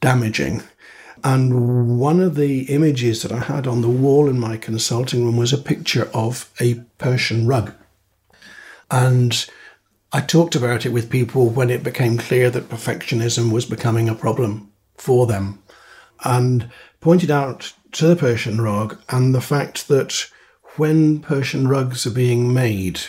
damaging. 0.00 0.62
And 1.24 1.98
one 1.98 2.20
of 2.20 2.36
the 2.36 2.62
images 2.72 3.22
that 3.22 3.32
I 3.32 3.40
had 3.40 3.66
on 3.66 3.80
the 3.80 3.88
wall 3.88 4.28
in 4.28 4.38
my 4.38 4.56
consulting 4.56 5.24
room 5.24 5.36
was 5.36 5.52
a 5.52 5.58
picture 5.58 6.08
of 6.14 6.50
a 6.60 6.74
Persian 6.98 7.48
rug. 7.48 7.72
And 8.90 9.44
I 10.12 10.20
talked 10.20 10.54
about 10.54 10.86
it 10.86 10.92
with 10.92 11.10
people 11.10 11.48
when 11.48 11.70
it 11.70 11.82
became 11.82 12.16
clear 12.16 12.50
that 12.50 12.68
perfectionism 12.68 13.52
was 13.52 13.66
becoming 13.66 14.08
a 14.08 14.14
problem 14.14 14.70
for 14.96 15.26
them. 15.26 15.62
And 16.24 16.70
pointed 17.00 17.30
out 17.30 17.72
to 17.92 18.06
the 18.06 18.16
Persian 18.16 18.60
rug 18.60 18.98
and 19.08 19.34
the 19.34 19.40
fact 19.40 19.88
that 19.88 20.30
when 20.76 21.20
Persian 21.20 21.66
rugs 21.66 22.06
are 22.06 22.10
being 22.10 22.52
made, 22.52 23.00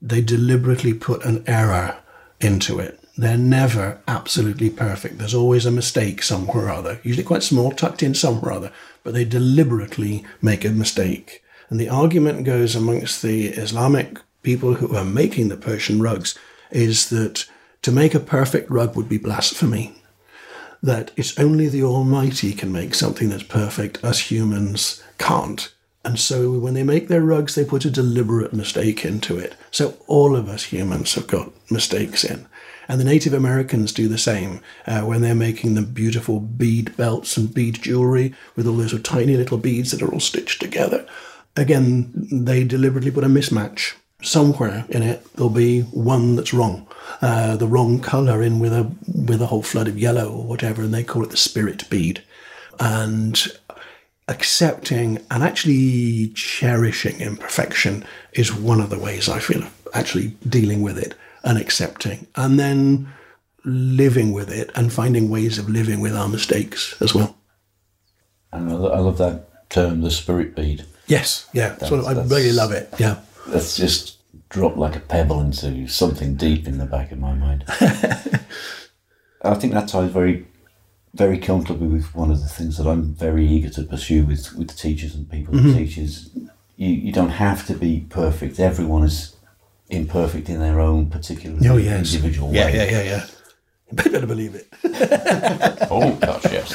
they 0.00 0.20
deliberately 0.20 0.94
put 0.94 1.24
an 1.24 1.44
error 1.46 1.98
into 2.40 2.78
it. 2.78 3.00
They're 3.16 3.36
never 3.36 4.00
absolutely 4.06 4.70
perfect. 4.70 5.18
There's 5.18 5.34
always 5.34 5.66
a 5.66 5.72
mistake 5.72 6.22
somewhere 6.22 6.66
or 6.66 6.70
other, 6.70 7.00
usually 7.02 7.24
quite 7.24 7.42
small, 7.42 7.72
tucked 7.72 8.02
in 8.02 8.14
somewhere 8.14 8.52
or 8.52 8.54
other, 8.54 8.72
but 9.02 9.12
they 9.12 9.24
deliberately 9.24 10.24
make 10.40 10.64
a 10.64 10.70
mistake. 10.70 11.42
And 11.68 11.80
the 11.80 11.88
argument 11.88 12.44
goes 12.44 12.76
amongst 12.76 13.22
the 13.22 13.48
Islamic 13.48 14.20
people 14.42 14.74
who 14.74 14.96
are 14.96 15.04
making 15.04 15.48
the 15.48 15.56
Persian 15.56 16.00
rugs 16.00 16.38
is 16.70 17.10
that 17.10 17.46
to 17.82 17.90
make 17.90 18.14
a 18.14 18.20
perfect 18.20 18.70
rug 18.70 18.94
would 18.94 19.08
be 19.08 19.18
blasphemy 19.18 19.94
that 20.82 21.10
it's 21.16 21.38
only 21.38 21.68
the 21.68 21.82
Almighty 21.82 22.52
can 22.52 22.72
make 22.72 22.94
something 22.94 23.28
that's 23.28 23.42
perfect, 23.42 24.02
us 24.04 24.30
humans 24.30 25.02
can't. 25.18 25.72
And 26.04 26.18
so 26.18 26.52
when 26.52 26.74
they 26.74 26.84
make 26.84 27.08
their 27.08 27.22
rugs, 27.22 27.54
they 27.54 27.64
put 27.64 27.84
a 27.84 27.90
deliberate 27.90 28.52
mistake 28.52 29.04
into 29.04 29.36
it. 29.38 29.56
So 29.70 29.98
all 30.06 30.36
of 30.36 30.48
us 30.48 30.64
humans 30.64 31.14
have 31.14 31.26
got 31.26 31.52
mistakes 31.70 32.24
in. 32.24 32.46
And 32.88 32.98
the 32.98 33.04
Native 33.04 33.34
Americans 33.34 33.92
do 33.92 34.08
the 34.08 34.16
same 34.16 34.60
uh, 34.86 35.02
when 35.02 35.20
they're 35.20 35.34
making 35.34 35.74
the 35.74 35.82
beautiful 35.82 36.40
bead 36.40 36.96
belts 36.96 37.36
and 37.36 37.52
bead 37.52 37.82
jewelry 37.82 38.34
with 38.56 38.66
all 38.66 38.76
those 38.76 38.98
tiny 39.02 39.36
little 39.36 39.58
beads 39.58 39.90
that 39.90 40.00
are 40.00 40.10
all 40.10 40.20
stitched 40.20 40.62
together. 40.62 41.06
Again, 41.56 42.12
they 42.14 42.64
deliberately 42.64 43.10
put 43.10 43.24
a 43.24 43.28
mismatch 43.28 43.94
somewhere 44.22 44.84
in 44.88 45.02
it 45.02 45.24
there'll 45.34 45.50
be 45.50 45.82
one 45.82 46.36
that's 46.36 46.54
wrong, 46.54 46.86
uh, 47.22 47.56
the 47.56 47.66
wrong 47.66 48.00
color 48.00 48.42
in 48.42 48.58
with 48.58 48.72
a 48.72 48.90
with 49.06 49.40
a 49.40 49.46
whole 49.46 49.62
flood 49.62 49.88
of 49.88 49.98
yellow 49.98 50.30
or 50.30 50.44
whatever, 50.44 50.82
and 50.82 50.92
they 50.92 51.04
call 51.04 51.22
it 51.22 51.30
the 51.30 51.36
spirit 51.36 51.88
bead. 51.90 52.22
And 52.80 53.40
accepting 54.28 55.18
and 55.30 55.42
actually 55.42 56.28
cherishing 56.34 57.20
imperfection 57.20 58.04
is 58.34 58.54
one 58.54 58.80
of 58.80 58.90
the 58.90 58.98
ways 58.98 59.28
I 59.28 59.38
feel 59.38 59.62
actually 59.94 60.36
dealing 60.48 60.82
with 60.82 60.98
it 60.98 61.14
and 61.44 61.58
accepting, 61.58 62.26
and 62.36 62.58
then 62.58 63.12
living 63.64 64.32
with 64.32 64.50
it 64.50 64.70
and 64.74 64.92
finding 64.92 65.28
ways 65.28 65.58
of 65.58 65.68
living 65.68 66.00
with 66.00 66.14
our 66.14 66.28
mistakes 66.28 67.00
as 67.00 67.14
well. 67.14 67.36
And 68.52 68.70
I 68.70 68.74
love 68.74 69.18
that 69.18 69.68
term, 69.70 70.00
the 70.00 70.10
spirit 70.10 70.56
bead. 70.56 70.84
Yes, 71.06 71.48
yeah, 71.52 71.70
that's, 71.70 71.90
I 71.90 72.12
really 72.24 72.52
love 72.52 72.72
it. 72.72 72.92
Yeah 72.98 73.20
that's 73.48 73.76
just 73.76 74.16
dropped 74.48 74.76
like 74.76 74.96
a 74.96 75.00
pebble 75.00 75.40
into 75.40 75.86
something 75.88 76.34
deep 76.34 76.66
in 76.66 76.78
the 76.78 76.86
back 76.86 77.12
of 77.12 77.18
my 77.18 77.34
mind. 77.34 77.64
I 79.42 79.54
think 79.54 79.72
that 79.72 79.88
ties 79.88 80.10
very, 80.10 80.46
very 81.14 81.38
comfortably 81.38 81.86
with 81.88 82.14
one 82.14 82.30
of 82.30 82.40
the 82.40 82.48
things 82.48 82.76
that 82.78 82.86
I'm 82.86 83.14
very 83.14 83.46
eager 83.46 83.70
to 83.70 83.82
pursue 83.84 84.24
with, 84.24 84.54
with 84.54 84.76
teachers 84.76 85.14
and 85.14 85.30
people 85.30 85.54
Mm-hmm. 85.54 85.70
who 85.70 85.78
teachers. 85.78 86.30
You, 86.76 86.88
you 86.90 87.12
don't 87.12 87.30
have 87.30 87.66
to 87.66 87.74
be 87.74 88.06
perfect. 88.08 88.60
Everyone 88.60 89.02
is 89.04 89.34
imperfect 89.90 90.48
in 90.48 90.60
their 90.60 90.80
own 90.80 91.08
particular 91.10 91.58
Oh, 91.68 91.76
yes. 91.76 92.14
individual 92.14 92.52
Yeah, 92.54 92.66
way. 92.66 92.76
yeah, 92.76 92.90
yeah, 92.90 93.02
yeah. 93.02 93.26
You 93.90 93.96
better 94.10 94.26
believe 94.26 94.54
it. 94.54 94.68
Oh 95.90 96.12
gosh, 96.16 96.44
yes. 96.52 96.72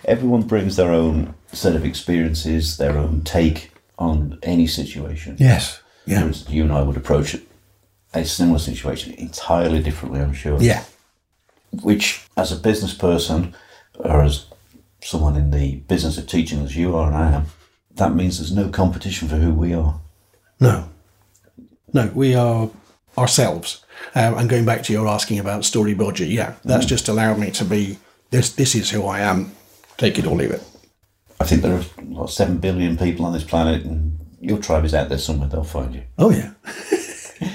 Everyone 0.04 0.42
brings 0.42 0.74
their 0.76 0.90
own 0.90 1.34
set 1.52 1.76
of 1.76 1.84
experiences, 1.84 2.76
their 2.78 2.98
own 2.98 3.22
take 3.22 3.69
on 4.00 4.38
any 4.42 4.66
situation. 4.66 5.36
Yes. 5.38 5.80
Yeah. 6.06 6.22
Whereas 6.22 6.48
you 6.48 6.64
and 6.64 6.72
I 6.72 6.82
would 6.82 6.96
approach 6.96 7.34
it 7.34 7.46
a 8.12 8.24
similar 8.24 8.58
situation 8.58 9.14
entirely 9.14 9.82
differently, 9.82 10.20
I'm 10.20 10.32
sure. 10.32 10.60
Yeah. 10.60 10.84
Which, 11.82 12.26
as 12.36 12.50
a 12.50 12.56
business 12.56 12.94
person, 12.94 13.54
or 13.94 14.22
as 14.22 14.46
someone 15.02 15.36
in 15.36 15.50
the 15.50 15.76
business 15.76 16.18
of 16.18 16.26
teaching 16.26 16.60
as 16.60 16.76
you 16.76 16.96
are 16.96 17.06
and 17.06 17.16
I 17.16 17.32
am, 17.32 17.46
that 17.92 18.14
means 18.14 18.38
there's 18.38 18.52
no 18.52 18.68
competition 18.68 19.28
for 19.28 19.36
who 19.36 19.52
we 19.52 19.72
are. 19.74 20.00
No. 20.58 20.88
No, 21.92 22.10
we 22.14 22.34
are 22.34 22.70
ourselves. 23.16 23.84
Um, 24.14 24.38
and 24.38 24.50
going 24.50 24.64
back 24.64 24.82
to 24.84 24.92
your 24.92 25.06
asking 25.06 25.38
about 25.38 25.64
story 25.64 25.94
bodger, 25.94 26.24
yeah, 26.24 26.54
that's 26.64 26.86
just 26.86 27.08
allowed 27.08 27.38
me 27.38 27.50
to 27.52 27.64
be 27.64 27.98
this. 28.30 28.52
This 28.52 28.74
is 28.74 28.90
who 28.90 29.06
I 29.06 29.20
am. 29.20 29.52
Take 29.96 30.18
it 30.18 30.26
or 30.26 30.34
leave 30.34 30.50
it. 30.52 30.62
I 31.40 31.44
think 31.44 31.62
there 31.62 31.74
are 31.74 31.82
what, 32.04 32.30
seven 32.30 32.58
billion 32.58 32.98
people 32.98 33.24
on 33.24 33.32
this 33.32 33.44
planet, 33.44 33.84
and 33.84 34.18
your 34.40 34.58
tribe 34.58 34.84
is 34.84 34.94
out 34.94 35.08
there 35.08 35.18
somewhere. 35.18 35.48
They'll 35.48 35.64
find 35.64 35.94
you. 35.94 36.02
Oh 36.18 36.30
yeah. 36.30 36.52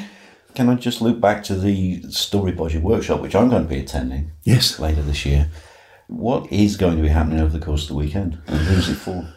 Can 0.56 0.70
I 0.70 0.76
just 0.76 1.02
loop 1.02 1.22
back 1.22 1.44
to 1.46 1.56
the 1.56 2.02
story 2.10 2.52
bodger 2.52 2.80
workshop, 2.80 3.22
which 3.22 3.36
I'm 3.36 3.50
going 3.50 3.64
to 3.64 3.70
be 3.70 3.80
attending 3.80 4.32
Yes. 4.44 4.80
later 4.80 5.02
this 5.02 5.26
year? 5.26 5.50
What 6.08 6.52
is 6.52 6.78
going 6.78 6.96
to 6.96 7.02
be 7.02 7.10
happening 7.10 7.40
over 7.42 7.56
the 7.58 7.64
course 7.64 7.84
of 7.84 7.90
the 7.90 7.96
weekend, 7.96 8.40
and 8.48 8.60
who's 8.60 8.90
it 8.90 8.96
for? 8.96 9.28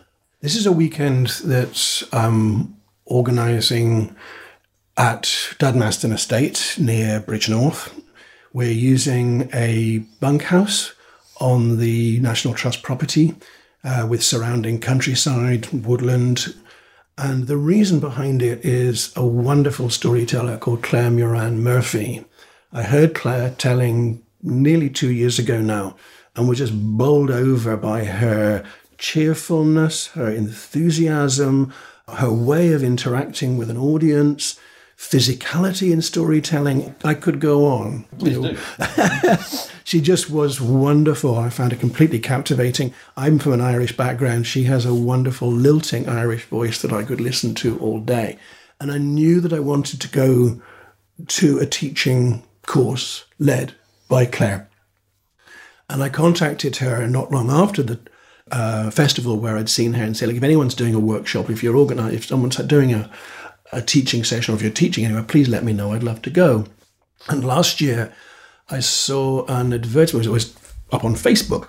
This 0.41 0.57
is 0.57 0.67
a 0.67 0.73
weekend 0.73 1.29
that 1.45 2.03
I'm 2.13 2.25
um, 2.25 2.77
organising 3.05 4.15
at 4.97 5.23
Dudmaston 5.59 6.13
Estate 6.13 6.77
near 6.79 7.21
Bridgnorth. 7.21 7.93
We're 8.53 8.71
using 8.71 9.51
a 9.53 9.99
bunkhouse 10.21 10.95
on 11.41 11.79
the 11.79 12.21
National 12.21 12.55
Trust 12.55 12.83
property 12.83 13.35
uh, 13.85 14.07
with 14.09 14.23
surrounding 14.23 14.81
countryside, 14.81 15.69
woodland. 15.73 16.55
And 17.17 17.47
the 17.47 17.57
reason 17.57 18.01
behind 18.01 18.43
it 18.43 18.65
is 18.65 19.13
a 19.17 19.27
wonderful 19.27 19.91
storyteller 19.91 20.57
called 20.57 20.83
Claire 20.83 21.11
Muran 21.11 21.57
Murphy. 21.57 22.25
I 22.73 22.83
heard 22.83 23.15
Claire 23.15 23.51
telling 23.51 24.23
nearly 24.43 24.89
two 24.89 25.11
years 25.11 25.39
ago 25.39 25.61
now 25.61 25.97
and 26.37 26.49
was 26.49 26.59
just 26.59 26.73
bowled 26.75 27.31
over 27.31 27.77
by 27.77 28.05
her 28.05 28.65
cheerfulness, 28.99 30.09
her 30.09 30.31
enthusiasm, 30.31 31.73
her 32.09 32.33
way 32.33 32.73
of 32.73 32.83
interacting 32.83 33.57
with 33.57 33.71
an 33.71 33.77
audience, 33.77 34.59
physicality 34.99 35.93
in 35.93 36.03
storytelling. 36.03 36.95
I 37.05 37.15
could 37.15 37.41
go 37.41 37.67
on. 37.67 38.05
Please 38.19 38.39
do. 38.39 38.57
She 39.89 40.03
just 40.03 40.29
was 40.29 40.61
wonderful. 40.61 41.39
I 41.39 41.49
found 41.49 41.73
her 41.73 41.79
completely 41.79 42.19
captivating. 42.19 42.93
I'm 43.17 43.39
from 43.39 43.55
an 43.55 43.63
Irish 43.63 43.97
background. 43.97 44.47
She 44.47 44.65
has 44.65 44.85
a 44.85 44.93
wonderful 44.93 45.51
lilting 45.51 46.07
Irish 46.07 46.45
voice 46.45 46.83
that 46.83 46.93
I 46.93 47.05
could 47.05 47.23
listen 47.23 47.55
to 47.55 47.79
all 47.79 47.99
day. 47.99 48.37
And 48.83 48.93
I 48.93 48.99
knew 48.99 49.41
that 49.41 49.55
I 49.55 49.61
wanted 49.61 50.03
to 50.03 50.09
go 50.09 50.61
to 51.27 51.59
a 51.59 51.65
teaching 51.65 52.43
course 52.67 53.25
led 53.39 53.73
by 54.11 54.27
Claire. 54.27 54.69
And 55.89 56.03
I 56.03 56.11
contacted 56.11 56.77
her 56.77 57.07
not 57.07 57.33
long 57.33 57.51
after 57.51 57.83
the 57.83 57.99
uh, 58.51 58.91
festival 58.91 59.39
where 59.39 59.57
I'd 59.57 59.71
seen 59.71 59.95
her 59.95 60.05
and 60.05 60.15
said, 60.15 60.29
like, 60.29 60.37
if 60.37 60.43
anyone's 60.43 60.75
doing 60.75 60.95
a 60.95 61.01
workshop, 61.01 61.49
if 61.49 61.63
you're 61.63 61.77
organized, 61.79 62.15
if 62.15 62.27
someone's 62.27 62.57
doing 62.57 62.93
a, 62.93 63.11
a 63.73 63.83
teaching 63.83 64.25
session, 64.25 64.55
or 64.55 64.57
if 64.57 64.63
you're 64.63 64.71
teaching 64.71 65.05
anywhere, 65.05 65.23
please 65.23 65.49
let 65.49 65.65
me 65.65 65.73
know. 65.73 65.93
I'd 65.93 66.03
love 66.03 66.23
to 66.23 66.31
go. 66.31 66.67
And 67.29 67.45
last 67.45 67.81
year, 67.81 68.13
I 68.71 68.81
saw 68.81 69.45
an 69.47 69.73
advertisement, 69.73 70.27
it 70.27 70.31
was 70.31 70.55
up 70.93 71.05
on 71.05 71.15
Facebook, 71.15 71.69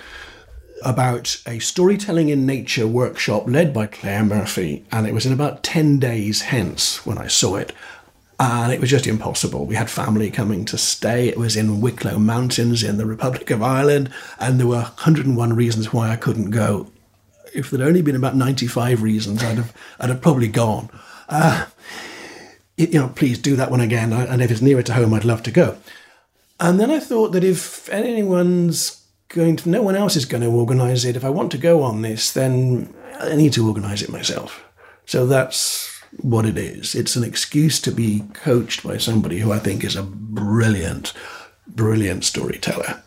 about 0.84 1.42
a 1.46 1.60
storytelling 1.60 2.30
in 2.30 2.46
nature 2.46 2.88
workshop 2.88 3.48
led 3.48 3.74
by 3.74 3.88
Claire 3.88 4.24
Murphy. 4.24 4.86
And 4.92 5.08
it 5.08 5.14
was 5.14 5.26
in 5.26 5.34
about 5.34 5.64
10 5.64 6.00
days 6.00 6.44
hence 6.44 7.06
when 7.06 7.18
I 7.18 7.28
saw 7.28 7.56
it. 7.56 7.74
And 8.40 8.72
it 8.72 8.80
was 8.80 8.90
just 8.90 9.06
impossible. 9.06 9.66
We 9.66 9.76
had 9.76 9.90
family 9.90 10.32
coming 10.32 10.64
to 10.66 10.78
stay. 10.78 11.28
It 11.28 11.38
was 11.38 11.58
in 11.58 11.82
Wicklow 11.82 12.18
Mountains 12.20 12.84
in 12.84 12.98
the 12.98 13.06
Republic 13.06 13.52
of 13.52 13.62
Ireland. 13.62 14.10
And 14.40 14.58
there 14.58 14.68
were 14.68 14.76
101 14.76 15.54
reasons 15.54 15.92
why 15.92 16.10
I 16.10 16.16
couldn't 16.16 16.52
go. 16.52 16.90
If 17.54 17.70
there'd 17.70 17.86
only 17.86 18.02
been 18.02 18.16
about 18.16 18.38
95 18.38 19.02
reasons, 19.02 19.44
I'd 19.44 19.58
have, 19.58 19.76
I'd 20.00 20.10
have 20.10 20.22
probably 20.22 20.48
gone. 20.48 20.90
Uh, 21.30 21.68
you 22.76 23.00
know, 23.00 23.10
please 23.10 23.38
do 23.38 23.56
that 23.56 23.72
one 23.72 23.82
again. 23.82 24.12
And 24.14 24.42
if 24.42 24.52
it's 24.52 24.62
nearer 24.62 24.84
to 24.84 24.94
home, 24.94 25.14
I'd 25.14 25.26
love 25.26 25.44
to 25.44 25.52
go. 25.52 25.78
And 26.60 26.80
then 26.80 26.92
I 26.92 27.00
thought 27.00 27.32
that 27.32 27.44
if 27.44 27.88
anyone's 27.90 29.06
going 29.30 29.56
to, 29.58 29.70
no 29.70 29.82
one 29.82 29.96
else 29.96 30.16
is 30.16 30.26
going 30.26 30.44
to 30.44 30.50
organise 30.50 31.06
it. 31.06 31.16
If 31.16 31.24
I 31.24 31.30
want 31.30 31.52
to 31.52 31.58
go 31.58 31.84
on 31.84 32.02
this, 32.02 32.34
then 32.34 32.94
I 33.20 33.36
need 33.36 33.54
to 33.54 33.68
organise 33.68 34.02
it 34.02 34.10
myself. 34.10 34.64
So 35.06 35.26
that's 35.26 36.02
what 36.18 36.46
it 36.46 36.58
is. 36.58 36.96
It's 36.96 37.16
an 37.16 37.24
excuse 37.24 37.80
to 37.82 37.92
be 37.92 38.24
coached 38.34 38.84
by 38.84 38.98
somebody 38.98 39.40
who 39.40 39.52
I 39.52 39.60
think 39.60 39.84
is 39.84 39.96
a 39.96 40.04
brilliant, 40.04 41.14
brilliant 41.68 42.26
storyteller. 42.26 43.04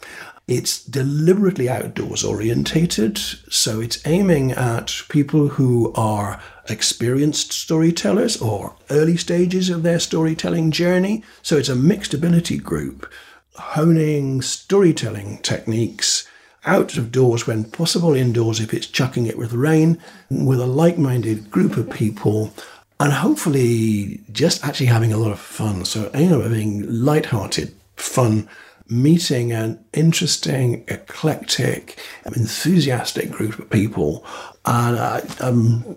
It's 0.48 0.84
deliberately 0.84 1.68
outdoors 1.68 2.24
orientated, 2.24 3.16
so 3.18 3.80
it's 3.80 4.04
aiming 4.06 4.52
at 4.52 5.02
people 5.08 5.48
who 5.48 5.92
are 5.94 6.40
experienced 6.68 7.52
storytellers 7.52 8.40
or 8.42 8.74
early 8.90 9.16
stages 9.16 9.70
of 9.70 9.82
their 9.82 10.00
storytelling 10.00 10.70
journey. 10.70 11.22
So 11.42 11.56
it's 11.56 11.68
a 11.68 11.76
mixed 11.76 12.12
ability 12.12 12.58
group 12.58 13.10
honing 13.54 14.40
storytelling 14.40 15.38
techniques 15.38 16.26
out 16.64 16.96
of 16.96 17.12
doors 17.12 17.46
when 17.46 17.64
possible, 17.64 18.14
indoors 18.14 18.60
if 18.60 18.72
it's 18.72 18.86
chucking 18.86 19.26
it 19.26 19.36
with 19.36 19.52
rain, 19.52 19.98
with 20.30 20.60
a 20.60 20.66
like 20.66 20.96
minded 20.96 21.50
group 21.50 21.76
of 21.76 21.90
people, 21.90 22.52
and 23.00 23.12
hopefully 23.12 24.20
just 24.30 24.64
actually 24.64 24.86
having 24.86 25.12
a 25.12 25.16
lot 25.18 25.32
of 25.32 25.40
fun. 25.40 25.84
So, 25.84 26.10
you 26.14 26.28
know, 26.28 26.48
being 26.48 27.04
light-hearted, 27.04 27.74
fun, 27.96 28.48
meeting 28.92 29.52
an 29.52 29.82
interesting, 29.94 30.84
eclectic, 30.88 31.98
enthusiastic 32.26 33.30
group 33.30 33.58
of 33.58 33.70
people. 33.70 34.24
And 34.66 34.98
I, 34.98 35.22
I'm 35.40 35.96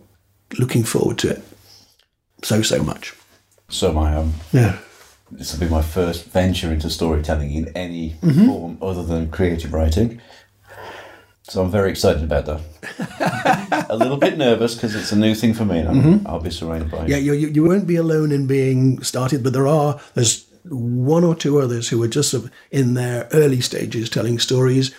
looking 0.58 0.84
forward 0.84 1.18
to 1.20 1.30
it 1.32 1.44
so, 2.44 2.62
so 2.62 2.82
much. 2.84 3.14
So 3.70 3.92
my 3.92 4.16
um, 4.16 4.34
Yeah. 4.54 4.78
this 5.32 5.52
will 5.54 5.60
be 5.68 5.72
my 5.72 5.82
first 5.82 6.26
venture 6.26 6.72
into 6.72 6.90
storytelling 6.90 7.52
in 7.54 7.68
any 7.76 8.16
Mm-hmm. 8.22 8.48
form 8.48 8.78
other 8.82 9.04
than 9.04 9.30
creative 9.30 9.74
writing. 9.74 10.22
So 11.48 11.62
I'm 11.62 11.70
very 11.70 11.92
excited 11.92 12.24
about 12.24 12.46
that. 12.48 13.86
a 13.90 13.96
little 13.96 14.18
bit 14.18 14.36
nervous 14.38 14.74
because 14.74 14.96
it's 14.96 15.12
a 15.12 15.16
new 15.16 15.36
thing 15.36 15.54
for 15.54 15.64
me, 15.64 15.78
and 15.78 15.90
I'm, 15.90 16.26
I'll 16.28 16.40
be 16.40 16.50
surrounded 16.50 16.90
by 16.90 16.98
Mm-hmm. 17.00 17.08
Yeah, 17.10 17.18
you, 17.18 17.34
you 17.34 17.64
won't 17.64 17.86
be 17.86 17.98
alone 17.98 18.32
in 18.32 18.48
being 18.48 19.04
started, 19.04 19.44
but 19.44 19.54
there 19.54 19.68
are 19.68 20.00
there's 20.16 20.46
one 20.70 21.24
or 21.24 21.36
two 21.36 21.60
others 21.60 21.90
who 21.90 22.02
are 22.04 22.08
just 22.08 22.36
in 22.72 22.94
their 22.94 23.28
early 23.34 23.62
stages 23.62 24.10
telling 24.10 24.40
stories. 24.40 24.94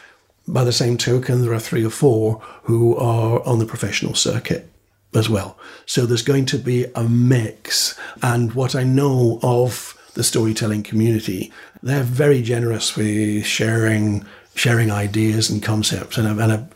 By 0.49 0.63
the 0.63 0.73
same 0.73 0.97
token, 0.97 1.43
there 1.43 1.53
are 1.53 1.61
three 1.61 1.85
or 1.85 1.91
four 1.91 2.41
who 2.63 2.97
are 2.97 3.45
on 3.45 3.59
the 3.59 3.67
professional 3.67 4.15
circuit 4.15 4.71
as 5.15 5.29
well. 5.29 5.59
So 5.87 6.07
there's 6.07 6.23
going 6.23 6.47
to 6.47 6.59
be 6.59 6.87
a 6.95 7.05
mix. 7.05 7.99
And 8.23 8.55
what 8.55 8.75
I 8.75 8.85
know 8.85 9.41
of 9.43 9.95
the 10.15 10.23
storytelling 10.23 10.83
community, 10.83 11.53
they're 11.83 12.03
very 12.03 12.43
generous 12.43 12.97
with 12.97 13.45
sharing 13.45 14.25
sharing 14.55 14.91
ideas 14.91 15.51
and 15.51 15.63
concepts, 15.63 16.17
and, 16.17 16.41
and 16.41 16.53
are 16.53 16.69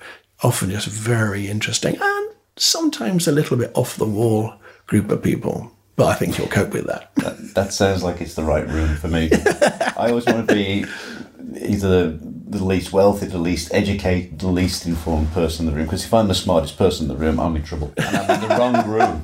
often 0.43 0.71
just 0.71 0.87
very 0.87 1.49
interesting 1.49 1.97
and 1.99 2.31
sometimes 2.57 3.27
a 3.27 3.33
little 3.33 3.57
bit 3.57 3.71
off 3.75 3.97
the 3.97 4.05
wall 4.05 4.53
group 4.87 5.11
of 5.11 5.23
people. 5.23 5.73
But 6.01 6.09
I 6.09 6.15
think 6.15 6.39
you'll 6.39 6.49
cope 6.49 6.73
with 6.73 6.87
that. 6.87 7.15
That, 7.17 7.55
that 7.55 7.73
sounds 7.75 8.03
like 8.03 8.23
it's 8.23 8.33
the 8.33 8.43
right 8.43 8.67
room 8.67 8.97
for 8.97 9.09
me. 9.09 9.29
I 9.99 10.09
always 10.09 10.25
want 10.25 10.49
to 10.49 10.55
be 10.55 10.87
either 11.61 12.13
the 12.13 12.65
least 12.65 12.91
wealthy, 12.91 13.27
the 13.27 13.37
least 13.37 13.75
educated, 13.75 14.39
the 14.39 14.49
least 14.49 14.87
informed 14.87 15.31
person 15.33 15.67
in 15.67 15.71
the 15.71 15.77
room. 15.77 15.85
Because 15.85 16.07
if 16.07 16.15
I'm 16.15 16.27
the 16.29 16.35
smartest 16.35 16.79
person 16.79 17.05
in 17.05 17.09
the 17.15 17.23
room, 17.23 17.39
I'm 17.39 17.55
in 17.55 17.65
trouble. 17.65 17.93
And 17.99 18.17
I'm 18.17 18.43
in 18.43 18.49
the 18.49 18.55
wrong 18.57 18.89
room. 18.89 19.23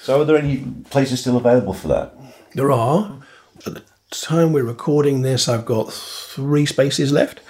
So, 0.00 0.22
are 0.22 0.24
there 0.24 0.38
any 0.38 0.64
places 0.88 1.20
still 1.20 1.36
available 1.36 1.74
for 1.74 1.88
that? 1.88 2.14
There 2.54 2.72
are. 2.72 3.20
At 3.66 3.74
the 3.74 3.82
time 4.10 4.54
we're 4.54 4.64
recording 4.64 5.20
this, 5.20 5.50
I've 5.50 5.66
got 5.66 5.92
three 5.92 6.64
spaces 6.64 7.12
left. 7.12 7.40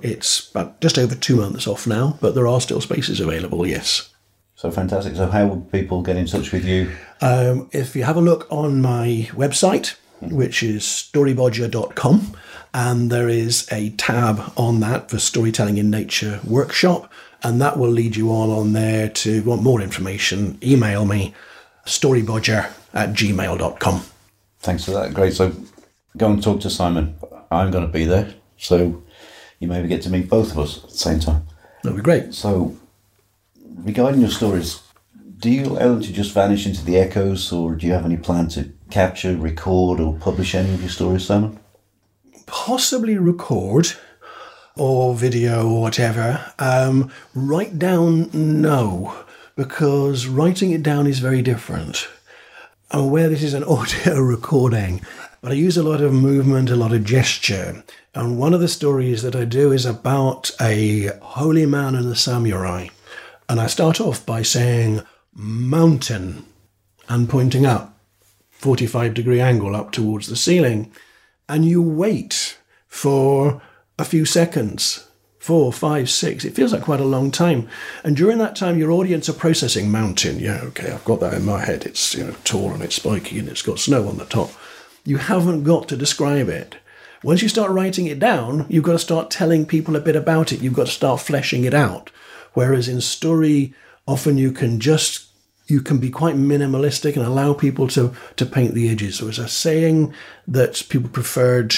It's 0.00 0.48
about 0.50 0.80
just 0.80 0.96
over 0.96 1.16
two 1.16 1.38
months 1.38 1.66
off 1.66 1.88
now, 1.88 2.18
but 2.20 2.36
there 2.36 2.46
are 2.46 2.60
still 2.60 2.80
spaces 2.80 3.18
available, 3.18 3.66
yes. 3.66 4.11
So 4.62 4.70
fantastic. 4.70 5.16
So 5.16 5.26
how 5.26 5.48
would 5.48 5.72
people 5.72 6.02
get 6.02 6.16
in 6.16 6.26
touch 6.26 6.52
with 6.52 6.64
you? 6.64 6.92
Um, 7.20 7.68
if 7.72 7.96
you 7.96 8.04
have 8.04 8.16
a 8.16 8.20
look 8.20 8.46
on 8.48 8.80
my 8.80 9.28
website, 9.32 9.96
which 10.20 10.62
is 10.62 10.84
storybodger.com, 10.84 12.36
and 12.72 13.10
there 13.10 13.28
is 13.28 13.66
a 13.72 13.90
tab 13.90 14.52
on 14.56 14.78
that 14.78 15.10
for 15.10 15.18
Storytelling 15.18 15.78
in 15.78 15.90
Nature 15.90 16.38
workshop, 16.44 17.12
and 17.42 17.60
that 17.60 17.76
will 17.76 17.90
lead 17.90 18.14
you 18.14 18.30
all 18.30 18.52
on 18.52 18.72
there 18.72 19.08
to 19.08 19.42
want 19.42 19.64
more 19.64 19.80
information. 19.80 20.58
Email 20.62 21.06
me, 21.06 21.34
storybodger 21.84 22.72
at 22.94 23.14
gmail.com. 23.14 24.02
Thanks 24.60 24.84
for 24.84 24.92
that. 24.92 25.12
Great. 25.12 25.32
So 25.32 25.52
go 26.16 26.30
and 26.30 26.40
talk 26.40 26.60
to 26.60 26.70
Simon. 26.70 27.16
I'm 27.50 27.72
going 27.72 27.84
to 27.84 27.92
be 27.92 28.04
there. 28.04 28.32
So 28.58 29.02
you 29.58 29.66
maybe 29.66 29.88
get 29.88 30.02
to 30.02 30.10
meet 30.10 30.28
both 30.28 30.52
of 30.52 30.60
us 30.60 30.84
at 30.84 30.90
the 30.90 30.98
same 30.98 31.18
time. 31.18 31.48
That'd 31.82 31.96
be 31.96 32.02
great. 32.04 32.32
So 32.32 32.76
regarding 33.78 34.20
your 34.20 34.30
stories, 34.30 34.82
do 35.38 35.50
you 35.50 35.64
them 35.64 36.00
to 36.00 36.12
just 36.12 36.32
vanish 36.32 36.66
into 36.66 36.84
the 36.84 36.98
echoes 36.98 37.52
or 37.52 37.74
do 37.74 37.86
you 37.86 37.92
have 37.92 38.04
any 38.04 38.16
plan 38.16 38.48
to 38.48 38.72
capture, 38.90 39.36
record, 39.36 40.00
or 40.00 40.14
publish 40.14 40.54
any 40.54 40.72
of 40.72 40.80
your 40.80 40.90
stories, 40.90 41.26
Simon? 41.26 41.58
Possibly 42.46 43.16
record 43.16 43.92
or 44.76 45.14
video 45.14 45.68
or 45.68 45.82
whatever. 45.82 46.52
Um, 46.58 47.10
write 47.34 47.78
down, 47.78 48.30
no, 48.32 49.14
because 49.56 50.26
writing 50.26 50.70
it 50.70 50.82
down 50.82 51.06
is 51.06 51.18
very 51.18 51.42
different. 51.42 52.08
I'm 52.90 53.00
aware 53.00 53.28
this 53.28 53.42
is 53.42 53.54
an 53.54 53.64
audio 53.64 54.20
recording, 54.20 55.00
but 55.40 55.52
I 55.52 55.56
use 55.56 55.76
a 55.76 55.82
lot 55.82 56.00
of 56.00 56.12
movement, 56.12 56.70
a 56.70 56.76
lot 56.76 56.92
of 56.92 57.04
gesture. 57.04 57.82
And 58.14 58.38
one 58.38 58.54
of 58.54 58.60
the 58.60 58.68
stories 58.68 59.22
that 59.22 59.34
I 59.34 59.44
do 59.44 59.72
is 59.72 59.86
about 59.86 60.50
a 60.60 61.10
holy 61.20 61.66
man 61.66 61.94
and 61.94 62.06
a 62.06 62.14
samurai. 62.14 62.88
And 63.52 63.60
I 63.60 63.66
start 63.66 64.00
off 64.00 64.24
by 64.24 64.40
saying 64.40 65.02
mountain 65.34 66.46
and 67.06 67.28
pointing 67.28 67.66
up, 67.66 67.98
45 68.50 69.12
degree 69.12 69.42
angle 69.42 69.76
up 69.76 69.92
towards 69.92 70.28
the 70.28 70.36
ceiling. 70.36 70.90
And 71.50 71.66
you 71.66 71.82
wait 71.82 72.58
for 72.88 73.60
a 73.98 74.06
few 74.06 74.24
seconds 74.24 75.06
four, 75.38 75.70
five, 75.70 76.08
six. 76.08 76.46
It 76.46 76.54
feels 76.54 76.72
like 76.72 76.80
quite 76.80 77.00
a 77.00 77.04
long 77.04 77.30
time. 77.30 77.68
And 78.02 78.16
during 78.16 78.38
that 78.38 78.56
time, 78.56 78.78
your 78.78 78.90
audience 78.90 79.28
are 79.28 79.34
processing 79.34 79.90
mountain. 79.90 80.38
Yeah, 80.38 80.62
okay, 80.68 80.90
I've 80.90 81.04
got 81.04 81.20
that 81.20 81.34
in 81.34 81.44
my 81.44 81.62
head. 81.62 81.84
It's 81.84 82.14
you 82.14 82.24
know 82.24 82.34
tall 82.44 82.72
and 82.72 82.82
it's 82.82 82.94
spiky 82.94 83.38
and 83.38 83.50
it's 83.50 83.60
got 83.60 83.78
snow 83.78 84.08
on 84.08 84.16
the 84.16 84.24
top. 84.24 84.50
You 85.04 85.18
haven't 85.18 85.64
got 85.64 85.88
to 85.88 85.96
describe 85.98 86.48
it. 86.48 86.76
Once 87.22 87.42
you 87.42 87.50
start 87.50 87.70
writing 87.70 88.06
it 88.06 88.18
down, 88.18 88.64
you've 88.70 88.84
got 88.84 88.92
to 88.92 88.98
start 88.98 89.30
telling 89.30 89.66
people 89.66 89.94
a 89.94 90.00
bit 90.00 90.16
about 90.16 90.52
it. 90.52 90.62
You've 90.62 90.72
got 90.72 90.86
to 90.86 90.92
start 90.92 91.20
fleshing 91.20 91.64
it 91.64 91.74
out. 91.74 92.10
Whereas 92.54 92.88
in 92.88 93.00
story, 93.00 93.74
often 94.06 94.38
you 94.38 94.52
can 94.52 94.80
just 94.80 95.28
you 95.66 95.80
can 95.80 95.98
be 95.98 96.10
quite 96.10 96.34
minimalistic 96.34 97.16
and 97.16 97.24
allow 97.24 97.54
people 97.54 97.88
to 97.88 98.14
to 98.36 98.46
paint 98.46 98.74
the 98.74 98.88
edges. 98.90 99.18
There 99.18 99.26
was 99.26 99.38
a 99.38 99.48
saying 99.48 100.14
that 100.46 100.84
people 100.88 101.08
preferred 101.08 101.74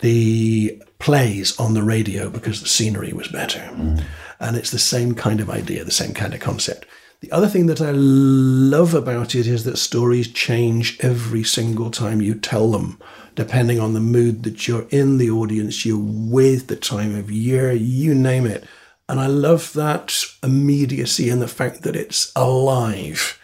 the 0.00 0.82
plays 0.98 1.58
on 1.58 1.74
the 1.74 1.82
radio 1.82 2.30
because 2.30 2.60
the 2.60 2.68
scenery 2.68 3.12
was 3.12 3.28
better. 3.28 3.60
Mm. 3.72 4.04
And 4.38 4.56
it's 4.56 4.70
the 4.70 4.78
same 4.78 5.14
kind 5.14 5.40
of 5.40 5.50
idea, 5.50 5.84
the 5.84 5.90
same 5.90 6.14
kind 6.14 6.34
of 6.34 6.40
concept. 6.40 6.86
The 7.20 7.32
other 7.32 7.48
thing 7.48 7.66
that 7.66 7.82
I 7.82 7.90
love 7.90 8.94
about 8.94 9.34
it 9.34 9.46
is 9.46 9.64
that 9.64 9.76
stories 9.76 10.28
change 10.28 10.98
every 11.00 11.44
single 11.44 11.90
time 11.90 12.22
you 12.22 12.34
tell 12.34 12.70
them, 12.70 12.98
depending 13.34 13.78
on 13.78 13.92
the 13.92 14.00
mood 14.00 14.42
that 14.44 14.66
you're 14.66 14.86
in, 14.88 15.18
the 15.18 15.30
audience 15.30 15.84
you're 15.84 15.98
with, 16.00 16.68
the 16.68 16.76
time 16.76 17.14
of 17.14 17.30
year, 17.30 17.72
you 17.72 18.14
name 18.14 18.46
it. 18.46 18.64
And 19.10 19.18
I 19.18 19.26
love 19.26 19.72
that 19.72 20.24
immediacy 20.40 21.30
and 21.30 21.42
the 21.42 21.48
fact 21.48 21.82
that 21.82 21.96
it's 21.96 22.30
alive. 22.36 23.40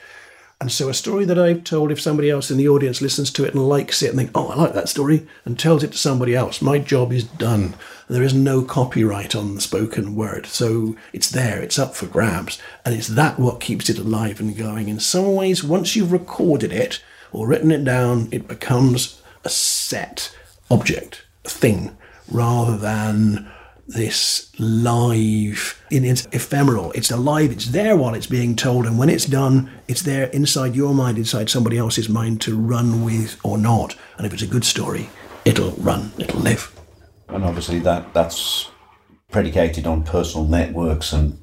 And 0.61 0.71
so, 0.71 0.89
a 0.89 0.95
story 0.95 1.25
that 1.25 1.41
I've 1.41 1.65
told, 1.65 1.91
if 1.91 2.01
somebody 2.01 2.31
else 2.31 2.53
in 2.53 2.57
the 2.57 2.69
audience 2.69 3.03
listens 3.03 3.33
to 3.33 3.45
it 3.45 3.53
and 3.53 3.69
likes 3.69 4.01
it 4.01 4.11
and 4.11 4.17
think, 4.17 4.31
oh, 4.33 4.47
I 4.47 4.55
like 4.55 4.75
that 4.75 4.89
story, 4.89 5.27
and 5.45 5.59
tells 5.59 5.83
it 5.83 5.91
to 5.91 5.99
somebody 5.99 6.37
else, 6.37 6.63
my 6.63 6.79
job 6.79 7.13
is 7.13 7.25
done. 7.25 7.75
There 8.09 8.23
is 8.23 8.33
no 8.33 8.63
copyright 8.63 9.35
on 9.35 9.57
the 9.57 9.61
spoken 9.61 10.15
word. 10.15 10.47
So, 10.47 10.95
it's 11.13 11.31
there, 11.31 11.61
it's 11.61 11.81
up 11.81 11.97
for 11.97 12.07
grabs. 12.07 12.63
And 12.85 12.95
it's 12.95 13.09
that 13.09 13.41
what 13.41 13.61
keeps 13.61 13.91
it 13.91 13.99
alive 13.99 14.39
and 14.39 14.57
going. 14.57 14.89
In 14.89 15.01
some 15.01 15.35
ways, 15.35 15.65
once 15.65 15.97
you've 15.97 16.13
recorded 16.13 16.73
it 16.73 17.03
or 17.33 17.49
written 17.49 17.73
it 17.73 17.83
down, 17.83 18.29
it 18.31 18.47
becomes 18.47 19.21
a 19.43 19.49
set 19.49 20.33
object, 20.71 21.25
a 21.45 21.49
thing, 21.49 21.97
rather 22.31 22.77
than 22.77 23.51
this 23.89 24.51
live 24.59 25.83
in 25.91 26.05
its 26.05 26.27
ephemeral. 26.33 26.93
It's 26.93 27.11
alive, 27.11 27.53
it's 27.53 27.67
there 27.67 27.97
while 27.97 28.15
it's 28.15 28.27
being 28.27 28.57
told, 28.57 28.87
and 28.87 28.99
when 28.99 29.09
it's 29.09 29.27
done, 29.27 29.71
it's 29.89 30.03
there 30.03 30.27
inside 30.27 30.75
your 30.75 30.95
mind, 30.95 31.19
inside 31.19 31.49
somebody 31.49 31.79
else's 31.79 32.09
mind 32.09 32.41
to 32.43 32.57
run 32.57 33.05
with 33.05 33.39
or 33.45 33.59
not. 33.59 33.97
And 34.17 34.27
if 34.27 34.33
it's 34.33 34.43
a 34.43 34.47
good 34.47 34.65
story, 34.65 35.09
it'll 35.45 35.73
run, 35.73 36.13
it'll 36.19 36.41
live. 36.41 36.73
And 37.29 37.45
obviously 37.45 37.79
that 37.81 38.13
that's 38.15 38.71
predicated 39.31 39.87
on 39.87 40.05
personal 40.05 40.47
networks 40.47 41.13
and 41.13 41.39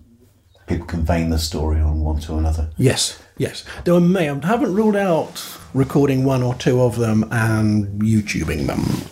people 0.67 0.85
conveying 0.85 1.29
the 1.29 1.39
story 1.39 1.79
on 1.81 1.99
one 1.99 2.19
to 2.21 2.35
another. 2.35 2.71
Yes, 2.77 3.21
yes. 3.37 3.65
Though 3.83 3.97
I 3.97 3.99
may 3.99 4.29
I 4.29 4.45
haven't 4.45 4.73
ruled 4.73 4.95
out 4.95 5.45
recording 5.73 6.23
one 6.23 6.43
or 6.43 6.55
two 6.55 6.81
of 6.81 6.97
them 6.97 7.25
and 7.31 8.01
YouTubing 8.01 8.67
them. 8.67 9.09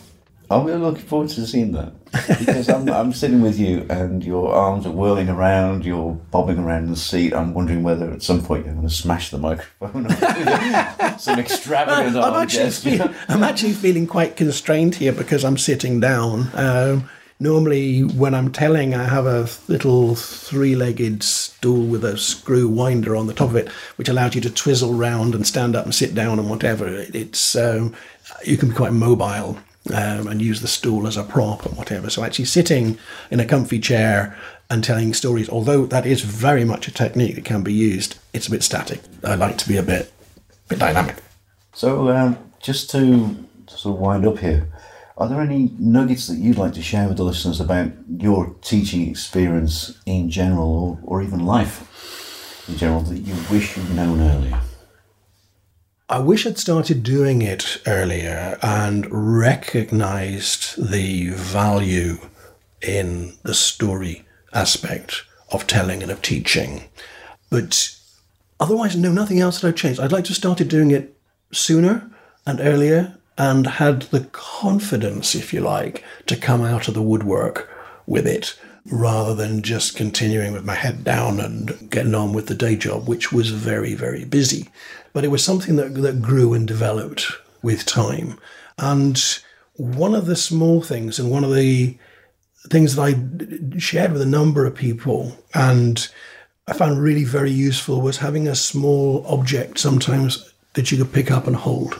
I'm 0.52 0.66
really 0.66 0.80
looking 0.80 1.06
forward 1.06 1.30
to 1.30 1.48
seeing 1.48 1.72
that 1.72 1.94
because 2.12 2.68
I'm, 2.68 2.90
I'm 2.90 3.14
sitting 3.14 3.42
with 3.42 3.58
you 3.58 3.86
and 3.90 4.24
your 4.24 4.54
arms 4.54 4.86
are 4.86 4.92
whirling 4.92 5.30
around, 5.30 5.86
you're 5.86 6.14
bobbing 6.30 6.60
around 6.60 6.86
in 6.86 6.90
the 6.92 6.98
seat. 6.98 7.34
I'm 7.34 7.54
wondering 7.54 7.84
whether 7.84 8.12
at 8.12 8.22
some 8.22 8.44
point 8.44 8.66
you're 8.66 8.76
going 8.76 8.88
to 8.88 8.94
smash 8.94 9.30
the 9.30 9.38
microphone 9.38 10.10
some 11.20 11.40
extravagant 11.40 12.18
I'm 12.18 12.34
arm 12.34 12.44
actually, 12.44 12.98
feel, 12.98 13.14
I'm 13.30 13.44
actually 13.44 13.74
feeling 13.74 14.08
quite 14.08 14.36
constrained 14.36 14.96
here 14.96 15.14
because 15.14 15.46
I'm 15.46 15.58
sitting 15.58 16.02
down. 16.02 16.50
Um, 16.54 17.10
normally, 17.40 18.02
when 18.02 18.36
I'm 18.36 18.52
telling, 18.52 18.94
I 18.94 19.06
have 19.06 19.26
a 19.26 19.48
little 19.70 20.16
three 20.16 20.76
legged 20.76 21.24
stool 21.24 21.86
with 21.86 22.04
a 22.04 22.18
screw 22.18 22.68
winder 22.68 23.16
on 23.16 23.28
the 23.28 23.34
top 23.34 23.50
of 23.50 23.56
it, 23.56 23.70
which 23.96 24.10
allows 24.10 24.36
you 24.36 24.42
to 24.42 24.50
twizzle 24.50 24.94
round 24.94 25.34
and 25.34 25.48
stand 25.48 25.78
up 25.78 25.86
and 25.86 25.96
sit 25.96 26.14
down 26.14 26.40
and 26.40 26.50
whatever. 26.50 26.88
It's 26.88 27.56
um, 27.56 27.96
You 28.44 28.58
can 28.58 28.70
be 28.70 28.76
quite 28.76 28.92
mobile. 28.92 29.58
Um, 29.90 30.28
and 30.28 30.40
use 30.40 30.62
the 30.62 30.68
stool 30.68 31.08
as 31.08 31.18
a 31.18 31.24
prop 31.24 31.66
and 31.66 31.76
whatever. 31.76 32.12
So 32.12 32.24
actually 32.24 32.46
sitting 32.46 33.00
in 33.32 33.40
a 33.40 33.46
comfy 33.46 33.80
chair 33.80 34.38
and 34.70 34.84
telling 34.84 35.12
stories, 35.16 35.50
although 35.50 35.88
that 35.88 36.06
is 36.06 36.22
very 36.22 36.64
much 36.64 36.88
a 36.88 36.92
technique 36.94 37.34
that 37.34 37.46
can 37.46 37.64
be 37.64 37.74
used, 37.74 38.20
it's 38.32 38.48
a 38.48 38.52
bit 38.52 38.62
static. 38.62 39.02
I 39.24 39.34
like 39.34 39.58
to 39.58 39.68
be 39.68 39.78
a 39.78 39.84
bit, 39.84 40.14
bit 40.70 40.78
dynamic. 40.78 41.16
So, 41.74 42.10
um, 42.10 42.38
just 42.62 42.92
to 42.92 43.36
sort 43.66 43.96
of 43.96 44.00
wind 44.00 44.28
up 44.28 44.38
here, 44.38 44.68
are 45.18 45.28
there 45.28 45.42
any 45.42 45.72
nuggets 45.80 46.28
that 46.28 46.38
you'd 46.38 46.60
like 46.60 46.74
to 46.74 46.84
share 46.84 47.08
with 47.08 47.18
the 47.18 47.24
listeners 47.24 47.60
about 47.60 47.92
your 48.08 48.56
teaching 48.62 49.10
experience 49.10 50.00
in 50.06 50.30
general, 50.30 51.00
or, 51.04 51.22
or 51.22 51.24
even 51.24 51.44
life 51.44 52.70
in 52.70 52.78
general, 52.78 53.02
that 53.02 53.18
you 53.18 53.34
wish 53.50 53.78
you'd 53.78 53.96
known 53.96 54.22
earlier? 54.22 54.62
I 56.12 56.20
wish 56.20 56.46
I'd 56.46 56.58
started 56.58 57.04
doing 57.04 57.42
it 57.42 57.82
earlier 57.88 58.60
and 58.62 59.08
recognized 59.10 60.92
the 60.92 61.30
value 61.30 62.18
in 62.82 63.38
the 63.44 63.54
story 63.54 64.26
aspect 64.52 65.24
of 65.54 65.68
telling 65.68 66.04
and 66.04 66.12
of 66.12 66.22
teaching. 66.22 66.90
But 67.50 67.96
otherwise, 68.60 68.98
no, 68.98 69.14
nothing 69.14 69.40
else 69.40 69.62
that 69.62 69.70
I've 69.70 69.76
changed. 69.78 70.02
I'd 70.02 70.12
like 70.12 70.26
to 70.26 70.32
have 70.32 70.38
started 70.38 70.68
doing 70.68 70.92
it 70.92 71.16
sooner 71.54 72.12
and 72.46 72.60
earlier 72.60 73.16
and 73.38 73.66
had 73.66 74.02
the 74.02 74.26
confidence, 74.34 75.34
if 75.34 75.54
you 75.54 75.62
like, 75.62 76.04
to 76.26 76.36
come 76.36 76.62
out 76.62 76.90
of 76.90 76.94
the 76.94 77.02
woodwork 77.02 77.70
with 78.06 78.28
it 78.28 78.60
rather 78.86 79.34
than 79.34 79.62
just 79.62 79.96
continuing 79.96 80.52
with 80.52 80.66
my 80.66 80.76
head 80.76 81.06
down 81.06 81.40
and 81.40 81.90
getting 81.90 82.16
on 82.16 82.34
with 82.34 82.48
the 82.48 82.56
day 82.56 82.76
job, 82.76 83.08
which 83.08 83.32
was 83.32 83.52
very, 83.52 83.94
very 83.94 84.26
busy. 84.26 84.68
But 85.14 85.24
it 85.24 85.30
was 85.30 85.44
something 85.44 85.76
that, 85.76 85.94
that 85.96 86.22
grew 86.22 86.54
and 86.54 86.68
developed 86.68 87.32
with 87.62 87.86
time. 87.86 88.40
And 88.78 89.22
one 89.74 90.16
of 90.16 90.26
the 90.26 90.36
small 90.36 90.82
things 90.82 91.20
and 91.20 91.30
one 91.30 91.44
of 91.44 91.54
the 91.54 91.98
things 92.70 92.96
that 92.96 93.02
I 93.02 93.80
shared 93.80 94.14
with 94.14 94.22
a 94.22 94.26
number 94.26 94.66
of 94.66 94.76
people 94.76 95.38
and 95.54 96.08
I 96.68 96.74
found 96.74 97.02
really 97.02 97.24
very 97.24 97.52
useful 97.52 98.02
was 98.02 98.18
having 98.18 98.48
a 98.48 98.56
small 98.56 99.26
object 99.28 99.80
sometimes 99.80 100.54
that 100.74 100.92
you 100.92 100.98
could 100.98 101.12
pick 101.12 101.32
up 101.32 101.48
and 101.48 101.56
hold. 101.56 102.00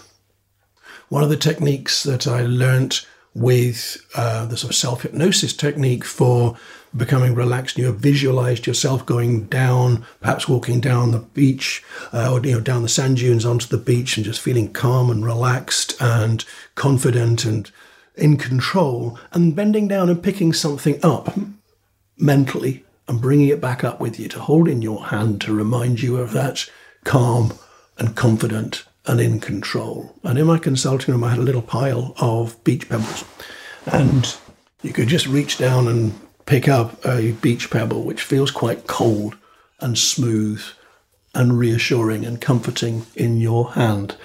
One 1.10 1.24
of 1.24 1.30
the 1.30 1.38
techniques 1.38 2.04
that 2.04 2.28
I 2.28 2.44
learnt 2.44 3.06
with 3.34 3.98
uh, 4.16 4.46
the 4.46 4.58
sort 4.58 4.72
of 4.72 4.76
self 4.78 5.02
hypnosis 5.02 5.54
technique 5.54 6.06
for 6.06 6.58
becoming 6.96 7.36
relaxed. 7.36 7.78
You 7.78 7.86
have 7.86 7.98
visualized 7.98 8.68
yourself 8.68 9.06
going 9.06 9.46
down, 9.46 10.06
perhaps 10.20 10.48
walking 10.48 10.82
down 10.82 11.12
the 11.12 11.20
beach 11.20 11.84
uh, 12.14 12.32
or 12.32 12.46
you 12.46 12.54
know 12.54 12.60
down 12.60 12.82
the 12.82 12.90
sand 12.90 13.18
dunes 13.18 13.46
onto 13.46 13.68
the 13.68 13.78
beach 13.78 14.18
and 14.18 14.26
just 14.26 14.42
feeling 14.42 14.72
calm 14.74 15.10
and 15.10 15.26
relaxed 15.26 15.96
and 16.02 16.44
confident 16.76 17.46
and 17.46 17.72
in 18.16 18.38
control, 18.38 19.18
and 19.32 19.56
bending 19.56 19.88
down 19.88 20.10
and 20.10 20.22
picking 20.22 20.52
something 20.52 21.00
up 21.02 21.34
mentally 22.18 22.84
and 23.08 23.22
bringing 23.22 23.48
it 23.48 23.62
back 23.62 23.84
up 23.84 24.00
with 24.00 24.20
you 24.20 24.28
to 24.28 24.40
hold 24.40 24.68
in 24.68 24.82
your 24.82 25.08
hand 25.08 25.42
to 25.42 25.54
remind 25.54 26.02
you 26.02 26.18
of 26.18 26.32
that 26.34 26.70
calm 27.04 27.54
and 27.98 28.16
confident 28.16 28.86
and 29.06 29.20
in 29.20 29.40
control. 29.40 30.16
And 30.24 30.38
in 30.38 30.46
my 30.46 30.58
consulting 30.58 31.14
room, 31.14 31.24
I 31.24 31.32
had 31.32 31.40
a 31.40 31.44
little 31.44 31.62
pile 31.62 32.14
of 32.20 32.62
beach 32.64 32.88
pebbles. 32.88 33.26
And 33.86 34.36
you 34.84 34.94
could 34.94 35.08
just 35.08 35.28
reach 35.28 35.58
down 35.58 35.88
and 35.88 36.14
pick 36.52 36.68
up 36.68 37.06
a 37.06 37.32
beach 37.32 37.70
pebble, 37.70 38.04
which 38.04 38.24
feels 38.24 38.52
quite 38.52 38.86
cold 38.86 39.38
and 39.80 39.98
smooth 39.98 40.62
and 41.34 41.58
reassuring 41.58 42.26
and 42.26 42.42
comforting 42.42 43.06
in 43.16 43.38
your 43.38 43.72
hand. 43.72 44.18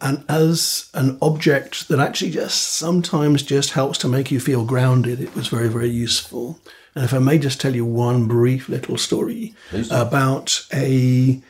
And 0.00 0.24
as 0.28 0.90
an 0.92 1.18
object 1.22 1.86
that 1.86 2.00
actually 2.00 2.32
just 2.32 2.64
sometimes 2.64 3.44
just 3.44 3.70
helps 3.70 3.96
to 3.98 4.08
make 4.08 4.32
you 4.32 4.40
feel 4.40 4.64
grounded, 4.64 5.20
it 5.20 5.36
was 5.36 5.46
very, 5.46 5.68
very 5.68 5.88
useful. 5.88 6.58
And 6.96 7.04
if 7.04 7.14
I 7.14 7.20
may 7.20 7.38
just 7.38 7.60
tell 7.60 7.76
you 7.76 7.86
one 7.86 8.26
brief 8.26 8.68
little 8.68 8.98
story 8.98 9.54
about 9.88 10.66
a 10.72 11.40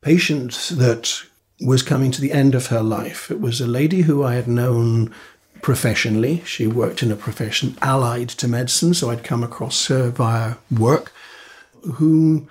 patient 0.00 0.52
that 0.72 1.24
was 1.60 1.82
coming 1.82 2.10
to 2.12 2.22
the 2.22 2.32
end 2.32 2.54
of 2.54 2.68
her 2.68 2.82
life. 2.82 3.30
It 3.30 3.42
was 3.42 3.60
a 3.60 3.66
lady 3.66 4.00
who 4.02 4.24
I 4.24 4.36
had 4.36 4.48
known 4.48 5.14
professionally. 5.62 6.42
She 6.44 6.66
worked 6.66 7.02
in 7.02 7.12
a 7.12 7.16
profession 7.16 7.76
allied 7.82 8.28
to 8.30 8.48
medicine, 8.48 8.94
so 8.94 9.10
I'd 9.10 9.24
come 9.24 9.42
across 9.42 9.86
her 9.88 10.10
via 10.10 10.56
work, 10.70 11.12
who 11.94 12.48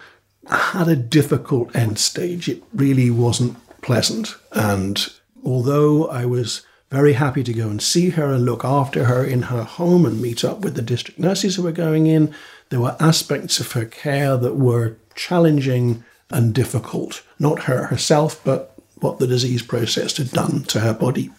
had 0.50 0.88
a 0.88 0.96
difficult 0.96 1.76
end 1.76 2.00
stage. 2.00 2.48
It 2.48 2.64
really 2.74 3.10
wasn't 3.10 3.58
pleasant. 3.82 4.36
And 4.52 5.08
although 5.44 6.08
I 6.08 6.26
was 6.26 6.66
very 6.90 7.14
happy 7.14 7.44
to 7.44 7.54
go 7.54 7.68
and 7.68 7.82
see 7.82 8.12
her 8.12 8.32
and 8.32 8.46
look 8.46 8.64
after 8.64 9.06
her 9.06 9.24
in 9.24 9.44
her 9.44 9.64
home 9.64 10.06
and 10.06 10.22
meet 10.22 10.46
up 10.46 10.60
with 10.60 10.76
the 10.76 10.82
district 10.82 11.20
nurses 11.20 11.56
who 11.56 11.64
were 11.64 11.72
going 11.72 12.08
in, 12.08 12.34
there 12.70 12.80
were 12.80 12.96
aspects 13.00 13.60
of 13.60 13.72
her 13.74 13.86
care 13.86 14.38
that 14.38 14.56
were 14.56 14.98
challenging 15.16 16.04
and 16.30 16.54
difficult. 16.54 17.24
Not 17.40 17.64
her 17.64 17.88
herself, 17.88 18.42
but 18.44 18.74
what 19.00 19.20
the 19.20 19.28
disease 19.28 19.62
process 19.62 20.18
had 20.18 20.32
done 20.32 20.64
to 20.64 20.80
her 20.80 20.94
body. 20.94 21.30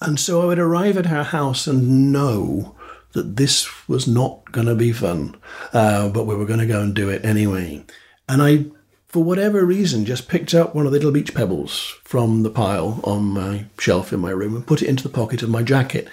And 0.00 0.18
so 0.20 0.42
I 0.42 0.46
would 0.46 0.58
arrive 0.58 0.96
at 0.96 1.06
her 1.06 1.24
house 1.24 1.66
and 1.66 2.12
know 2.12 2.76
that 3.12 3.36
this 3.36 3.88
was 3.88 4.06
not 4.06 4.52
going 4.52 4.66
to 4.66 4.74
be 4.74 4.92
fun, 4.92 5.36
uh, 5.72 6.08
but 6.08 6.24
we 6.24 6.36
were 6.36 6.46
going 6.46 6.60
to 6.60 6.66
go 6.66 6.80
and 6.80 6.94
do 6.94 7.08
it 7.08 7.24
anyway. 7.24 7.84
And 8.28 8.42
I, 8.42 8.66
for 9.08 9.24
whatever 9.24 9.64
reason, 9.64 10.04
just 10.04 10.28
picked 10.28 10.54
up 10.54 10.74
one 10.74 10.86
of 10.86 10.92
the 10.92 10.98
little 10.98 11.10
beach 11.10 11.34
pebbles 11.34 11.96
from 12.04 12.42
the 12.42 12.50
pile 12.50 13.00
on 13.02 13.24
my 13.24 13.64
shelf 13.78 14.12
in 14.12 14.20
my 14.20 14.30
room 14.30 14.54
and 14.54 14.66
put 14.66 14.82
it 14.82 14.88
into 14.88 15.02
the 15.02 15.08
pocket 15.08 15.42
of 15.42 15.48
my 15.48 15.62
jacket. 15.62 16.08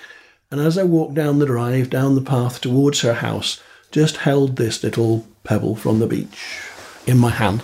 And 0.49 0.61
as 0.61 0.77
I 0.77 0.83
walked 0.83 1.15
down 1.15 1.39
the 1.39 1.45
drive, 1.45 1.89
down 1.89 2.15
the 2.15 2.21
path 2.21 2.61
towards 2.61 3.01
her 3.01 3.15
house, 3.15 3.61
just 3.91 4.17
held 4.17 4.55
this 4.55 4.83
little 4.83 5.27
pebble 5.43 5.75
from 5.75 5.99
the 5.99 6.07
beach 6.07 6.59
in 7.05 7.17
my 7.17 7.29
hand. 7.29 7.61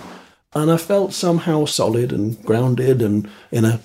And 0.53 0.69
I 0.69 0.77
felt 0.77 1.13
somehow 1.13 1.65
solid 1.65 2.11
and 2.11 2.41
grounded 2.43 3.01
and 3.01 3.29
in 3.51 3.63
a 3.63 3.79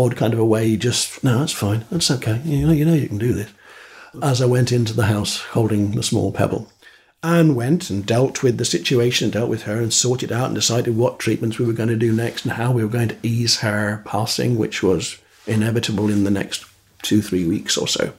odd 0.00 0.16
kind 0.16 0.32
of 0.32 0.38
a 0.38 0.44
way, 0.44 0.76
just, 0.76 1.22
no, 1.22 1.38
that's 1.38 1.52
fine. 1.52 1.84
That's 1.90 2.10
okay. 2.10 2.40
You 2.44 2.66
know, 2.66 2.72
you 2.72 2.84
know 2.84 2.94
you 2.94 3.08
can 3.08 3.18
do 3.18 3.32
this. 3.32 3.50
As 4.22 4.42
I 4.42 4.46
went 4.46 4.72
into 4.72 4.92
the 4.92 5.06
house 5.06 5.40
holding 5.40 5.92
the 5.92 6.02
small 6.02 6.32
pebble 6.32 6.70
and 7.22 7.54
went 7.54 7.90
and 7.90 8.06
dealt 8.06 8.42
with 8.42 8.58
the 8.58 8.64
situation, 8.64 9.30
dealt 9.30 9.50
with 9.50 9.62
her 9.62 9.76
and 9.76 9.92
sorted 9.92 10.32
out 10.32 10.46
and 10.46 10.54
decided 10.54 10.96
what 10.96 11.18
treatments 11.18 11.58
we 11.58 11.66
were 11.66 11.72
going 11.72 11.88
to 11.88 11.96
do 11.96 12.12
next 12.12 12.44
and 12.44 12.54
how 12.54 12.72
we 12.72 12.82
were 12.82 12.90
going 12.90 13.08
to 13.08 13.18
ease 13.22 13.60
her 13.60 14.02
passing, 14.06 14.56
which 14.56 14.82
was 14.82 15.18
inevitable 15.46 16.08
in 16.08 16.24
the 16.24 16.30
next 16.30 16.64
two, 17.02 17.22
three 17.22 17.46
weeks 17.46 17.76
or 17.76 17.86
so. 17.86 18.12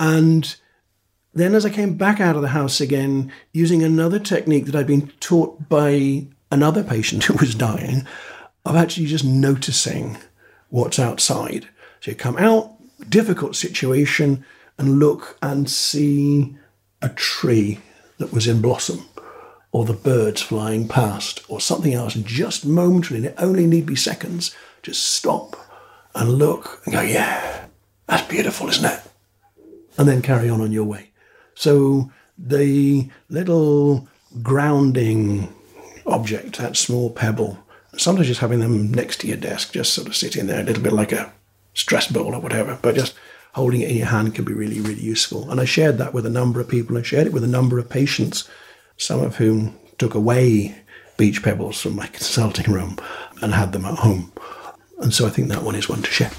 And 0.00 0.56
then 1.34 1.54
as 1.54 1.66
I 1.66 1.70
came 1.70 1.94
back 1.94 2.20
out 2.20 2.36
of 2.36 2.42
the 2.42 2.48
house 2.48 2.80
again, 2.80 3.30
using 3.52 3.82
another 3.82 4.18
technique 4.18 4.66
that 4.66 4.74
I'd 4.74 4.86
been 4.86 5.12
taught 5.20 5.68
by 5.68 6.26
another 6.50 6.82
patient 6.82 7.24
who 7.24 7.34
was 7.34 7.54
dying, 7.54 8.06
of 8.64 8.74
actually 8.74 9.06
just 9.06 9.24
noticing 9.24 10.16
what's 10.76 10.98
outside. 10.98 11.66
So 12.00 12.10
you 12.10 12.16
come 12.16 12.36
out, 12.36 12.70
difficult 13.08 13.56
situation, 13.56 14.44
and 14.76 14.98
look 14.98 15.38
and 15.40 15.70
see 15.70 16.54
a 17.00 17.08
tree 17.08 17.80
that 18.18 18.30
was 18.30 18.46
in 18.46 18.60
blossom, 18.60 19.06
or 19.72 19.86
the 19.86 19.94
birds 19.94 20.42
flying 20.42 20.86
past, 20.86 21.42
or 21.48 21.62
something 21.62 21.94
else, 21.94 22.12
just 22.14 22.66
momentarily, 22.66 23.26
and 23.26 23.34
it 23.34 23.42
only 23.42 23.66
need 23.66 23.86
be 23.86 23.96
seconds, 23.96 24.54
just 24.82 25.02
stop 25.02 25.56
and 26.14 26.34
look 26.34 26.82
and 26.84 26.92
go, 26.92 27.00
yeah, 27.00 27.66
that's 28.06 28.28
beautiful, 28.28 28.68
isn't 28.68 28.84
it? 28.84 29.00
And 29.96 30.06
then 30.06 30.20
carry 30.20 30.50
on 30.50 30.60
on 30.60 30.72
your 30.72 30.84
way. 30.84 31.10
So 31.54 32.10
the 32.36 33.08
little 33.30 34.08
grounding 34.42 35.54
object, 36.06 36.58
that 36.58 36.76
small 36.76 37.08
pebble, 37.08 37.65
sometimes 37.96 38.26
just 38.26 38.40
having 38.40 38.60
them 38.60 38.92
next 38.92 39.20
to 39.20 39.26
your 39.26 39.36
desk, 39.36 39.72
just 39.72 39.94
sort 39.94 40.08
of 40.08 40.16
sitting 40.16 40.46
there, 40.46 40.60
a 40.60 40.64
little 40.64 40.82
bit 40.82 40.92
like 40.92 41.12
a 41.12 41.32
stress 41.74 42.08
ball 42.08 42.34
or 42.34 42.40
whatever, 42.40 42.78
but 42.82 42.94
just 42.94 43.14
holding 43.54 43.80
it 43.80 43.90
in 43.90 43.96
your 43.96 44.06
hand 44.06 44.34
can 44.34 44.44
be 44.44 44.52
really, 44.52 44.80
really 44.80 45.00
useful. 45.00 45.50
And 45.50 45.60
I 45.60 45.64
shared 45.64 45.98
that 45.98 46.12
with 46.12 46.26
a 46.26 46.30
number 46.30 46.60
of 46.60 46.68
people. 46.68 46.98
I 46.98 47.02
shared 47.02 47.26
it 47.26 47.32
with 47.32 47.44
a 47.44 47.48
number 47.48 47.78
of 47.78 47.88
patients, 47.88 48.48
some 48.96 49.20
of 49.20 49.36
whom 49.36 49.78
took 49.98 50.14
away 50.14 50.74
beach 51.16 51.42
pebbles 51.42 51.80
from 51.80 51.96
my 51.96 52.06
consulting 52.18 52.72
room 52.72 52.98
and 53.40 53.54
had 53.54 53.72
them 53.72 53.84
at 53.84 53.98
home. 53.98 54.32
And 55.00 55.12
so 55.12 55.26
I 55.26 55.30
think 55.30 55.48
that 55.48 55.62
one 55.62 55.74
is 55.74 55.88
one 55.88 56.02
to 56.02 56.10
share. 56.10 56.30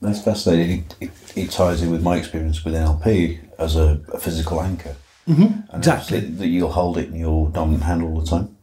That's 0.00 0.22
fascinating. 0.22 0.84
It, 1.00 1.08
it, 1.08 1.36
it 1.36 1.50
ties 1.50 1.82
in 1.82 1.90
with 1.90 2.02
my 2.02 2.16
experience 2.16 2.64
with 2.64 2.74
NLP 2.74 3.38
as 3.58 3.76
a, 3.76 4.02
a 4.12 4.18
physical 4.18 4.60
anchor. 4.60 4.96
Mm-hmm, 5.26 5.76
exactly. 5.76 6.20
That 6.20 6.46
you'll 6.46 6.72
hold 6.72 6.98
it 6.98 7.08
in 7.08 7.16
your 7.16 7.48
dominant 7.48 7.82
hand 7.82 8.02
all 8.02 8.20
the 8.20 8.26
time. 8.26 8.55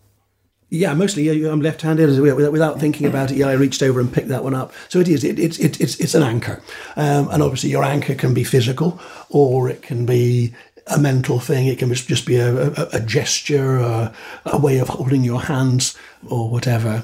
Yeah, 0.73 0.95
mostly. 0.95 1.29
Yeah, 1.29 1.51
I'm 1.51 1.61
left-handed. 1.61 2.19
Without, 2.19 2.51
without 2.51 2.79
thinking 2.79 3.05
about 3.05 3.29
it, 3.29 3.37
yeah, 3.37 3.45
I 3.47 3.53
reached 3.53 3.83
over 3.83 3.99
and 3.99 4.11
picked 4.11 4.29
that 4.29 4.43
one 4.43 4.55
up. 4.55 4.73
So 4.89 4.99
it 4.99 5.07
is. 5.07 5.23
It, 5.23 5.37
it, 5.37 5.59
it, 5.59 5.79
it's 5.79 5.99
it's 5.99 6.15
an 6.15 6.23
anchor, 6.23 6.63
um, 6.95 7.29
and 7.29 7.43
obviously 7.43 7.69
your 7.69 7.83
anchor 7.83 8.15
can 8.15 8.33
be 8.33 8.43
physical, 8.43 8.99
or 9.29 9.69
it 9.69 9.83
can 9.83 10.07
be 10.07 10.55
a 10.87 10.97
mental 10.97 11.39
thing. 11.39 11.67
It 11.67 11.77
can 11.77 11.93
just 11.93 12.25
be 12.25 12.37
a, 12.37 12.69
a, 12.71 12.87
a 12.93 12.99
gesture, 12.99 13.77
a, 13.77 14.13
a 14.47 14.57
way 14.57 14.79
of 14.79 14.89
holding 14.89 15.23
your 15.23 15.41
hands, 15.41 15.95
or 16.27 16.49
whatever. 16.49 17.03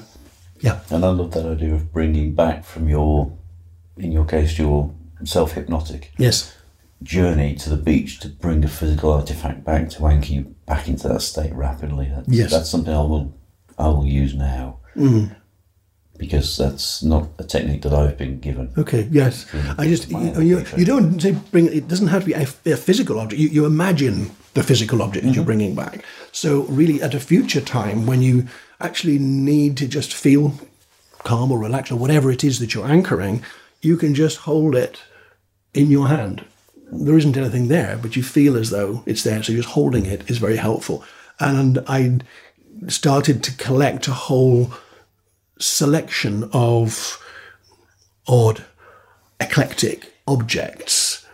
Yeah. 0.58 0.80
And 0.90 1.04
I 1.04 1.10
love 1.10 1.30
that 1.34 1.46
idea 1.46 1.72
of 1.74 1.92
bringing 1.92 2.34
back 2.34 2.64
from 2.64 2.88
your, 2.88 3.32
in 3.96 4.10
your 4.10 4.24
case, 4.24 4.58
your 4.58 4.92
self-hypnotic 5.24 6.12
Yes. 6.18 6.52
journey 7.04 7.54
to 7.54 7.70
the 7.70 7.76
beach 7.76 8.18
to 8.20 8.28
bring 8.28 8.64
a 8.64 8.68
physical 8.68 9.12
artifact 9.12 9.64
back 9.64 9.88
to 9.90 10.06
anchor 10.08 10.32
you 10.32 10.54
back 10.66 10.88
into 10.88 11.06
that 11.08 11.22
state 11.22 11.54
rapidly. 11.54 12.10
That's, 12.12 12.28
Yes. 12.28 12.50
that's 12.50 12.68
something 12.68 12.92
I 12.92 12.98
will 13.02 13.32
I 13.80 13.88
will 13.88 14.06
use 14.06 14.34
now 14.34 14.78
Mm. 14.96 15.36
because 16.18 16.56
that's 16.58 17.02
not 17.02 17.28
a 17.38 17.44
technique 17.44 17.82
that 17.82 17.92
I've 17.94 18.18
been 18.18 18.40
given. 18.40 18.72
Okay. 18.76 19.08
Yes. 19.10 19.46
I 19.78 19.86
just 19.86 20.10
you, 20.10 20.40
you, 20.42 20.64
you 20.76 20.84
don't 20.84 21.20
say 21.20 21.32
bring. 21.52 21.66
It 21.72 21.86
doesn't 21.88 22.08
have 22.08 22.22
to 22.22 22.26
be 22.26 22.32
a, 22.34 22.42
a 22.74 22.76
physical 22.76 23.18
object. 23.20 23.40
You, 23.40 23.48
you 23.48 23.64
imagine 23.66 24.30
the 24.54 24.62
physical 24.62 25.00
object 25.02 25.24
that 25.24 25.34
you're 25.34 25.44
bringing 25.44 25.74
back. 25.74 26.04
So 26.32 26.62
really, 26.62 27.00
at 27.02 27.14
a 27.14 27.20
future 27.20 27.60
time 27.60 28.04
when 28.06 28.20
you 28.20 28.46
actually 28.80 29.18
need 29.18 29.76
to 29.78 29.86
just 29.86 30.12
feel 30.12 30.52
calm 31.22 31.52
or 31.52 31.58
relaxed 31.58 31.92
or 31.92 31.96
whatever 31.96 32.30
it 32.30 32.42
is 32.44 32.58
that 32.58 32.74
you're 32.74 32.86
anchoring, 32.88 33.44
you 33.80 33.96
can 33.96 34.14
just 34.14 34.38
hold 34.38 34.74
it 34.74 35.02
in 35.72 35.90
your 35.90 36.08
hand. 36.08 36.44
There 36.92 37.16
isn't 37.16 37.36
anything 37.36 37.68
there, 37.68 37.96
but 38.02 38.16
you 38.16 38.22
feel 38.24 38.56
as 38.56 38.70
though 38.70 39.02
it's 39.06 39.22
there. 39.22 39.42
So 39.42 39.52
just 39.52 39.68
holding 39.68 40.06
it 40.06 40.28
is 40.28 40.38
very 40.38 40.56
helpful. 40.56 41.04
And 41.38 41.78
I 41.86 42.18
started 42.88 43.42
to 43.44 43.56
collect 43.56 44.08
a 44.08 44.12
whole 44.12 44.72
selection 45.58 46.48
of 46.52 47.22
odd, 48.26 48.64
eclectic 49.40 50.14
objects 50.26 51.26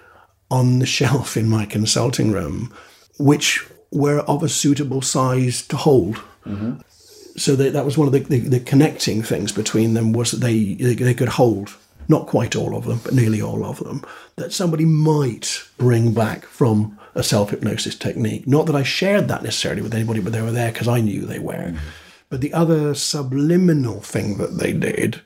on 0.51 0.79
the 0.79 0.87
shelf 0.87 1.37
in 1.37 1.49
my 1.49 1.67
consulting 1.67 2.33
room, 2.33 2.73
which 3.19 3.67
were 3.91 4.21
of 4.21 4.43
a 4.43 4.49
suitable 4.49 5.03
size 5.03 5.67
to 5.67 5.77
hold. 5.77 6.17
Mm-hmm. 6.45 6.81
So 7.37 7.55
that, 7.57 7.73
that 7.73 7.85
was 7.85 7.99
one 7.99 8.07
of 8.07 8.13
the, 8.13 8.21
the, 8.21 8.39
the 8.41 8.61
connecting 8.61 9.23
things 9.23 9.53
between 9.53 9.95
them 9.95 10.13
was 10.13 10.31
that 10.31 10.39
they, 10.39 10.75
they 10.75 10.95
they 10.95 11.15
could 11.15 11.29
hold 11.29 11.77
not 12.09 12.27
quite 12.27 12.57
all 12.57 12.77
of 12.77 12.85
them, 12.85 13.01
but 13.05 13.15
nearly 13.15 13.43
all 13.43 13.65
of 13.65 13.79
them 13.81 14.03
that 14.37 14.53
somebody 14.53 14.85
might 14.85 15.63
bring 15.77 16.15
back 16.15 16.45
from 16.45 16.99
a 17.17 17.23
self 17.23 17.51
hypnosis 17.51 17.97
technique. 17.97 18.47
Not 18.47 18.67
that 18.67 18.77
I 18.77 18.83
shared 18.83 19.29
that 19.29 19.43
necessarily 19.43 19.83
with 19.83 19.95
anybody, 19.95 20.21
but 20.21 20.33
they 20.33 20.43
were 20.43 20.53
there 20.53 20.71
because 20.71 20.89
I 20.89 21.01
knew 21.01 21.23
they 21.23 21.39
were. 21.39 21.55
Mm-hmm. 21.55 21.79
But 22.29 22.41
the 22.41 22.53
other 22.53 22.95
subliminal 22.95 24.01
thing 24.01 24.39
that 24.39 24.59
they 24.59 24.73
did 24.73 25.23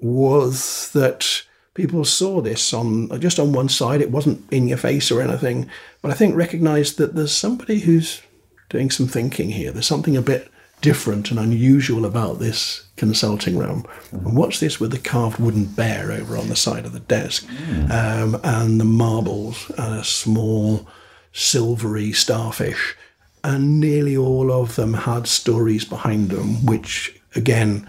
was 0.00 0.90
that 0.92 1.42
people 1.74 2.04
saw 2.04 2.40
this 2.40 2.72
on 2.72 3.20
just 3.20 3.38
on 3.38 3.52
one 3.52 3.68
side. 3.68 4.00
It 4.00 4.10
wasn't 4.10 4.44
in 4.52 4.68
your 4.68 4.78
face 4.78 5.10
or 5.10 5.20
anything, 5.20 5.68
but 6.00 6.10
I 6.10 6.14
think 6.14 6.34
recognized 6.34 6.98
that 6.98 7.14
there's 7.14 7.32
somebody 7.32 7.80
who's 7.80 8.22
doing 8.68 8.90
some 8.90 9.06
thinking 9.06 9.50
here. 9.50 9.70
There's 9.70 9.86
something 9.86 10.16
a 10.16 10.22
bit 10.22 10.50
different 10.80 11.30
and 11.30 11.40
unusual 11.40 12.04
about 12.04 12.38
this 12.38 12.86
consulting 12.96 13.56
room. 13.58 13.82
Mm-hmm. 13.82 14.26
And 14.26 14.36
what's 14.36 14.60
this 14.60 14.78
with 14.78 14.92
the 14.92 14.98
carved 14.98 15.38
wooden 15.38 15.64
bear 15.64 16.12
over 16.12 16.36
on 16.36 16.48
the 16.48 16.56
side 16.56 16.86
of 16.86 16.92
the 16.92 17.00
desk, 17.00 17.46
mm. 17.46 17.90
um, 17.90 18.40
and 18.44 18.80
the 18.80 18.84
marbles 18.84 19.70
and 19.76 19.94
a 19.94 20.04
small 20.04 20.86
silvery 21.34 22.12
starfish? 22.12 22.96
and 23.44 23.78
nearly 23.78 24.16
all 24.16 24.50
of 24.50 24.74
them 24.74 24.94
had 24.94 25.26
stories 25.26 25.84
behind 25.84 26.30
them, 26.30 26.64
which 26.64 27.20
again 27.36 27.88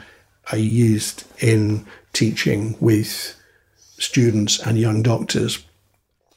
I 0.51 0.57
used 0.57 1.23
in 1.41 1.85
teaching 2.11 2.75
with 2.81 3.35
students 3.97 4.59
and 4.59 4.77
young 4.77 5.01
doctors. 5.01 5.65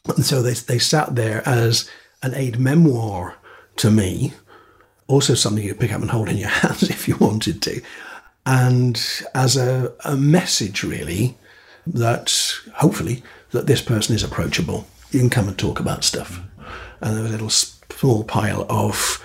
And 0.06 0.24
so 0.24 0.40
they, 0.40 0.54
they 0.54 0.78
sat 0.78 1.16
there 1.16 1.46
as 1.46 1.90
an 2.22 2.32
aide 2.34 2.58
memoire 2.60 3.34
to 3.76 3.90
me, 3.90 4.32
also 5.08 5.34
something 5.34 5.64
you 5.64 5.74
pick 5.74 5.92
up 5.92 6.00
and 6.00 6.10
hold 6.10 6.28
in 6.28 6.38
your 6.38 6.48
hands 6.62 6.88
if 6.88 7.08
you 7.08 7.16
wanted 7.16 7.60
to, 7.62 7.82
and 8.46 9.24
as 9.34 9.56
a, 9.56 9.92
a 10.04 10.16
message, 10.16 10.82
really, 10.84 11.36
that 11.86 12.34
hopefully 12.76 13.22
that 13.50 13.66
this 13.66 13.82
person 13.82 14.14
is 14.14 14.22
approachable. 14.22 14.86
You 15.10 15.20
can 15.20 15.30
come 15.30 15.48
and 15.48 15.58
talk 15.58 15.80
about 15.80 16.04
stuff. 16.04 16.40
And 17.00 17.14
there 17.14 17.22
was 17.22 17.30
a 17.30 17.34
little 17.34 17.50
small 17.50 18.24
pile 18.24 18.66
of 18.68 19.24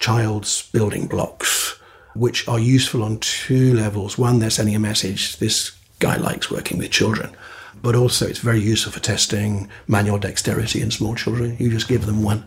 child's 0.00 0.70
building 0.70 1.06
blocks, 1.06 1.78
which 2.14 2.46
are 2.48 2.58
useful 2.58 3.02
on 3.02 3.18
two 3.18 3.74
levels. 3.74 4.18
One, 4.18 4.38
they're 4.38 4.50
sending 4.50 4.74
a 4.74 4.80
message 4.80 5.38
this 5.38 5.72
guy 5.98 6.16
likes 6.16 6.50
working 6.50 6.78
with 6.78 6.90
children, 6.90 7.36
but 7.82 7.94
also 7.94 8.26
it's 8.26 8.38
very 8.38 8.60
useful 8.60 8.92
for 8.92 9.00
testing 9.00 9.68
manual 9.86 10.18
dexterity 10.18 10.80
in 10.80 10.90
small 10.90 11.14
children. 11.14 11.56
You 11.58 11.70
just 11.70 11.88
give 11.88 12.06
them 12.06 12.22
one. 12.22 12.44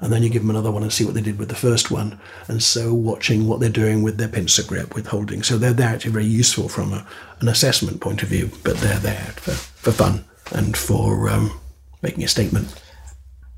And 0.00 0.12
then 0.12 0.22
you 0.22 0.28
give 0.28 0.42
them 0.42 0.50
another 0.50 0.70
one 0.70 0.84
and 0.84 0.92
see 0.92 1.04
what 1.04 1.14
they 1.14 1.20
did 1.20 1.40
with 1.40 1.48
the 1.48 1.56
first 1.56 1.90
one. 1.90 2.20
And 2.46 2.62
so 2.62 2.94
watching 2.94 3.48
what 3.48 3.58
they're 3.58 3.68
doing 3.68 4.02
with 4.02 4.16
their 4.16 4.28
pincer 4.28 4.62
grip, 4.62 4.94
with 4.94 5.08
holding. 5.08 5.42
So 5.42 5.58
they're, 5.58 5.72
they're 5.72 5.88
actually 5.88 6.12
very 6.12 6.24
useful 6.24 6.68
from 6.68 6.92
a, 6.92 7.04
an 7.40 7.48
assessment 7.48 8.00
point 8.00 8.22
of 8.22 8.28
view, 8.28 8.48
but 8.62 8.76
they're 8.76 9.00
there 9.00 9.32
for, 9.36 9.50
for 9.50 9.90
fun 9.90 10.24
and 10.52 10.76
for 10.76 11.28
um, 11.28 11.58
making 12.00 12.22
a 12.22 12.28
statement. 12.28 12.80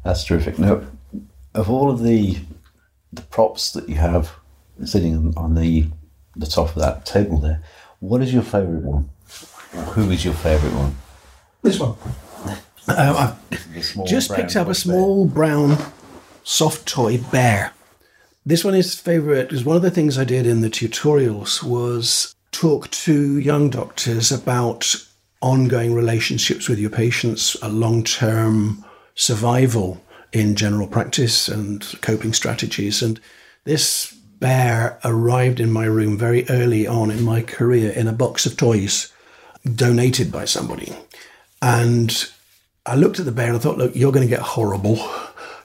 That's 0.04 0.24
terrific. 0.24 0.58
Now, 0.58 0.82
of 1.54 1.70
all 1.70 1.90
of 1.90 2.02
the 2.02 2.38
the 3.12 3.22
props 3.22 3.72
that 3.72 3.88
you 3.88 3.96
have 3.96 4.30
sitting 4.84 5.34
on 5.36 5.54
the 5.54 5.88
the 6.36 6.46
top 6.46 6.68
of 6.68 6.76
that 6.76 7.04
table 7.04 7.38
there, 7.38 7.62
what 7.98 8.22
is 8.22 8.32
your 8.32 8.42
favourite 8.42 8.82
one? 8.82 9.10
Who 9.92 10.10
is 10.10 10.24
your 10.24 10.34
favourite 10.34 10.74
one? 10.74 10.96
This 11.62 11.78
one. 11.78 11.96
Uh, 12.88 13.34
I've 13.50 14.06
just 14.06 14.32
picked 14.32 14.56
up 14.56 14.68
a 14.68 14.74
small 14.74 15.26
bear. 15.26 15.34
brown 15.34 15.78
soft 16.42 16.86
toy 16.86 17.18
bear. 17.18 17.72
This 18.44 18.64
one 18.64 18.74
is 18.74 18.98
favourite 18.98 19.44
because 19.44 19.64
one 19.64 19.76
of 19.76 19.82
the 19.82 19.90
things 19.90 20.18
I 20.18 20.24
did 20.24 20.46
in 20.46 20.60
the 20.60 20.70
tutorials 20.70 21.62
was 21.62 22.34
talk 22.52 22.90
to 22.90 23.38
young 23.38 23.70
doctors 23.70 24.32
about 24.32 24.94
ongoing 25.42 25.94
relationships 25.94 26.68
with 26.68 26.78
your 26.78 26.90
patients, 26.90 27.54
a 27.62 27.68
long 27.68 28.02
term 28.02 28.84
survival 29.14 30.00
in 30.32 30.54
general 30.54 30.86
practice 30.86 31.48
and 31.48 31.94
coping 32.00 32.32
strategies. 32.32 33.02
And 33.02 33.20
this 33.64 34.12
bear 34.38 34.98
arrived 35.04 35.60
in 35.60 35.70
my 35.70 35.84
room 35.84 36.16
very 36.16 36.48
early 36.48 36.86
on 36.86 37.10
in 37.10 37.22
my 37.22 37.42
career 37.42 37.90
in 37.92 38.08
a 38.08 38.12
box 38.12 38.46
of 38.46 38.56
toys 38.56 39.12
donated 39.74 40.32
by 40.32 40.44
somebody. 40.44 40.94
And 41.60 42.30
I 42.86 42.94
looked 42.96 43.18
at 43.18 43.26
the 43.26 43.32
bear 43.32 43.48
and 43.48 43.56
I 43.56 43.60
thought, 43.60 43.78
look, 43.78 43.94
you're 43.94 44.12
going 44.12 44.26
to 44.26 44.34
get 44.34 44.40
horrible. 44.40 44.96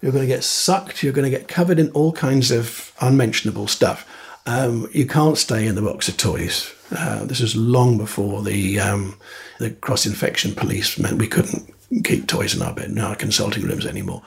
You're 0.01 0.11
going 0.11 0.27
to 0.27 0.33
get 0.33 0.43
sucked. 0.43 1.01
You're 1.01 1.13
going 1.13 1.31
to 1.31 1.35
get 1.35 1.47
covered 1.47 1.79
in 1.79 1.89
all 1.91 2.11
kinds 2.11 2.51
of 2.51 2.93
unmentionable 3.01 3.67
stuff. 3.67 4.07
Um, 4.45 4.87
you 4.91 5.07
can't 5.07 5.37
stay 5.37 5.65
in 5.65 5.75
the 5.75 5.81
box 5.81 6.07
of 6.07 6.17
toys. 6.17 6.71
Uh, 6.95 7.25
this 7.25 7.39
was 7.39 7.55
long 7.55 7.97
before 7.97 8.43
the 8.43 8.79
um, 8.79 9.17
the 9.57 9.71
cross 9.71 10.05
infection 10.05 10.53
police 10.53 10.99
meant 10.99 11.17
we 11.17 11.27
couldn't 11.27 11.73
keep 12.03 12.27
toys 12.27 12.55
in 12.55 12.61
our 12.61 12.73
bed 12.73 12.89
in 12.89 12.99
our 12.99 13.15
consulting 13.15 13.63
rooms 13.63 13.85
anymore. 13.85 14.21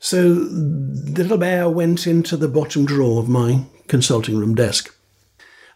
So 0.00 0.34
the 0.34 1.22
little 1.22 1.38
bear 1.38 1.68
went 1.68 2.06
into 2.06 2.36
the 2.36 2.48
bottom 2.48 2.84
drawer 2.84 3.20
of 3.20 3.28
my 3.28 3.64
consulting 3.88 4.36
room 4.36 4.54
desk, 4.54 4.94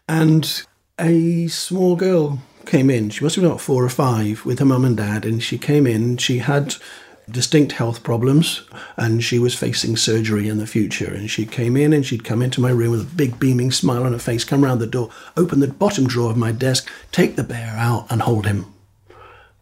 and 0.09 0.62
a 0.98 1.46
small 1.48 1.96
girl 1.96 2.40
came 2.66 2.90
in. 2.90 3.11
She 3.11 3.24
must 3.24 3.37
have 3.37 3.42
been 3.42 3.51
about 3.51 3.62
four 3.62 3.85
or 3.85 3.88
five 3.88 4.44
with 4.44 4.59
her 4.59 4.64
mum 4.64 4.85
and 4.85 4.96
dad, 4.96 5.24
and 5.24 5.42
she 5.42 5.57
came 5.57 5.87
in. 5.87 6.18
She 6.18 6.38
had 6.38 6.77
distinct 7.31 7.72
health 7.72 8.03
problems 8.03 8.62
and 8.96 9.22
she 9.22 9.38
was 9.38 9.55
facing 9.55 9.96
surgery 9.96 10.48
in 10.48 10.59
the 10.59 10.66
future. 10.66 11.12
And 11.12 11.31
she 11.31 11.44
came 11.44 11.77
in 11.77 11.92
and 11.92 12.05
she'd 12.05 12.24
come 12.24 12.42
into 12.42 12.61
my 12.61 12.70
room 12.70 12.92
with 12.92 13.03
a 13.03 13.16
big 13.16 13.38
beaming 13.38 13.70
smile 13.70 14.05
on 14.05 14.12
her 14.12 14.18
face, 14.18 14.44
come 14.44 14.64
round 14.64 14.81
the 14.81 14.87
door, 14.87 15.11
open 15.37 15.61
the 15.61 15.68
bottom 15.68 16.07
drawer 16.07 16.31
of 16.31 16.37
my 16.37 16.53
desk, 16.53 16.90
take 17.12 17.37
the 17.37 17.44
bear 17.44 17.74
out 17.77 18.07
and 18.11 18.22
hold 18.22 18.46
him. 18.46 18.72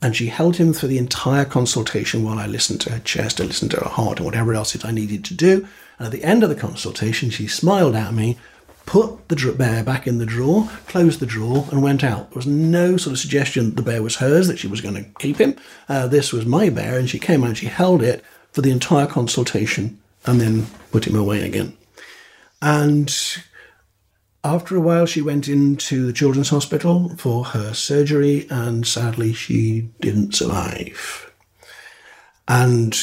And 0.07 0.15
she 0.15 0.29
held 0.29 0.55
him 0.55 0.73
for 0.73 0.87
the 0.87 0.99
entire 0.99 1.45
consultation 1.45 2.23
while 2.23 2.39
I 2.39 2.47
listened 2.47 2.81
to 2.83 2.93
her 2.93 3.01
chest 3.01 3.41
and 3.41 3.49
listened 3.49 3.73
to 3.73 3.81
her 3.81 3.89
heart 3.89 4.19
and 4.19 4.25
whatever 4.25 4.55
else 4.55 4.77
it 4.77 4.85
I 4.85 4.93
needed 4.93 5.25
to 5.25 5.35
do. 5.35 5.67
And 5.99 6.07
at 6.07 6.13
the 6.13 6.23
end 6.23 6.45
of 6.45 6.49
the 6.49 6.55
consultation, 6.55 7.29
she 7.29 7.49
smiled 7.49 7.97
at 7.97 8.15
me 8.15 8.39
put 8.87 9.29
the 9.29 9.55
bear 9.59 9.83
back 9.83 10.07
in 10.07 10.19
the 10.19 10.25
drawer, 10.25 10.71
closed 10.87 11.19
the 11.19 11.27
drawer, 11.27 11.67
and 11.73 11.83
went 11.83 12.05
out. 12.05 12.31
There 12.31 12.37
was 12.37 12.47
no 12.47 12.97
sort 12.97 13.15
of 13.15 13.19
suggestion 13.19 13.65
that 13.65 13.75
the 13.75 13.83
bear 13.83 14.01
was 14.01 14.15
hers, 14.15 14.47
that 14.47 14.61
she 14.61 14.69
was 14.69 14.81
going 14.81 14.95
to 14.95 15.11
keep 15.19 15.39
him. 15.39 15.57
Uh, 15.89 16.07
this 16.07 16.33
was 16.33 16.47
my 16.47 16.71
bear, 16.71 16.97
and 16.97 17.11
she 17.11 17.19
came 17.19 17.43
and 17.43 17.59
she 17.59 17.67
held 17.67 18.01
it 18.01 18.25
for 18.53 18.61
the 18.61 18.71
entire 18.71 19.09
consultation 19.09 19.99
and 20.25 20.41
then 20.41 20.69
put 20.93 21.09
him 21.09 21.17
away 21.17 21.43
again. 21.43 21.77
And 22.63 23.13
after 24.47 24.77
a 24.77 24.81
while, 24.81 25.07
she 25.07 25.21
went 25.21 25.49
into 25.49 26.07
the 26.07 26.13
children's 26.13 26.51
hospital 26.51 27.11
for 27.17 27.45
her 27.47 27.75
surgery, 27.75 28.47
and 28.49 28.87
sadly, 28.87 29.33
she 29.33 29.91
didn't 30.01 30.35
survive. 30.35 31.33
And 32.47 32.97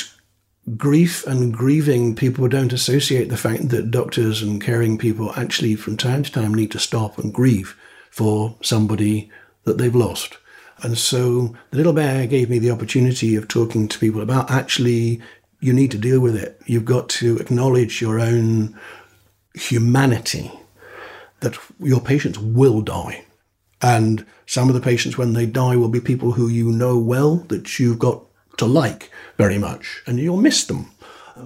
grief 0.78 1.28
and 1.28 1.54
grieving, 1.54 2.16
people 2.16 2.48
don't 2.48 2.72
associate 2.72 3.30
the 3.30 3.38
fact 3.38 3.70
that 3.70 3.92
doctors 3.92 4.42
and 4.42 4.64
caring 4.64 4.98
people 4.98 5.34
actually, 5.36 5.76
from 5.76 5.98
time 5.98 6.24
to 6.24 6.32
time, 6.32 6.54
need 6.54 6.72
to 6.72 6.80
stop 6.80 7.18
and 7.18 7.34
grieve 7.34 7.76
for 8.10 8.56
somebody 8.62 9.30
that 9.66 9.78
they've 9.78 9.96
lost. 9.96 10.38
And 10.82 10.98
so 10.98 11.56
the 11.72 11.78
little 11.78 11.94
bear 11.94 12.26
gave 12.26 12.50
me 12.50 12.60
the 12.60 12.72
opportunity 12.72 13.36
of 13.36 13.48
talking 13.48 13.88
to 13.90 14.00
people 14.00 14.22
about 14.22 14.50
actually, 14.50 15.22
you 15.60 15.74
need 15.74 15.92
to 15.92 15.98
deal 15.98 16.20
with 16.22 16.36
it. 16.36 16.62
You've 16.66 16.86
got 16.86 17.10
to 17.10 17.38
acknowledge 17.38 18.02
your 18.02 18.20
own 18.20 18.80
humanity, 19.56 20.52
that 21.44 21.58
your 21.80 22.02
patients 22.02 22.40
will 22.40 22.82
die. 22.82 23.26
And 23.82 24.26
some 24.46 24.70
of 24.70 24.76
the 24.76 24.82
patients, 24.82 25.18
when 25.18 25.34
they 25.34 25.46
die, 25.46 25.76
will 25.76 25.90
be 25.90 26.00
people 26.00 26.32
who 26.32 26.48
you 26.48 26.72
know 26.72 26.98
well, 26.98 27.36
that 27.50 27.80
you've 27.80 28.00
got 28.00 28.24
to 28.58 28.66
like 28.66 29.12
very 29.38 29.58
much, 29.58 30.02
and 30.08 30.20
you'll 30.20 30.38
miss 30.38 30.64
them. 30.64 30.92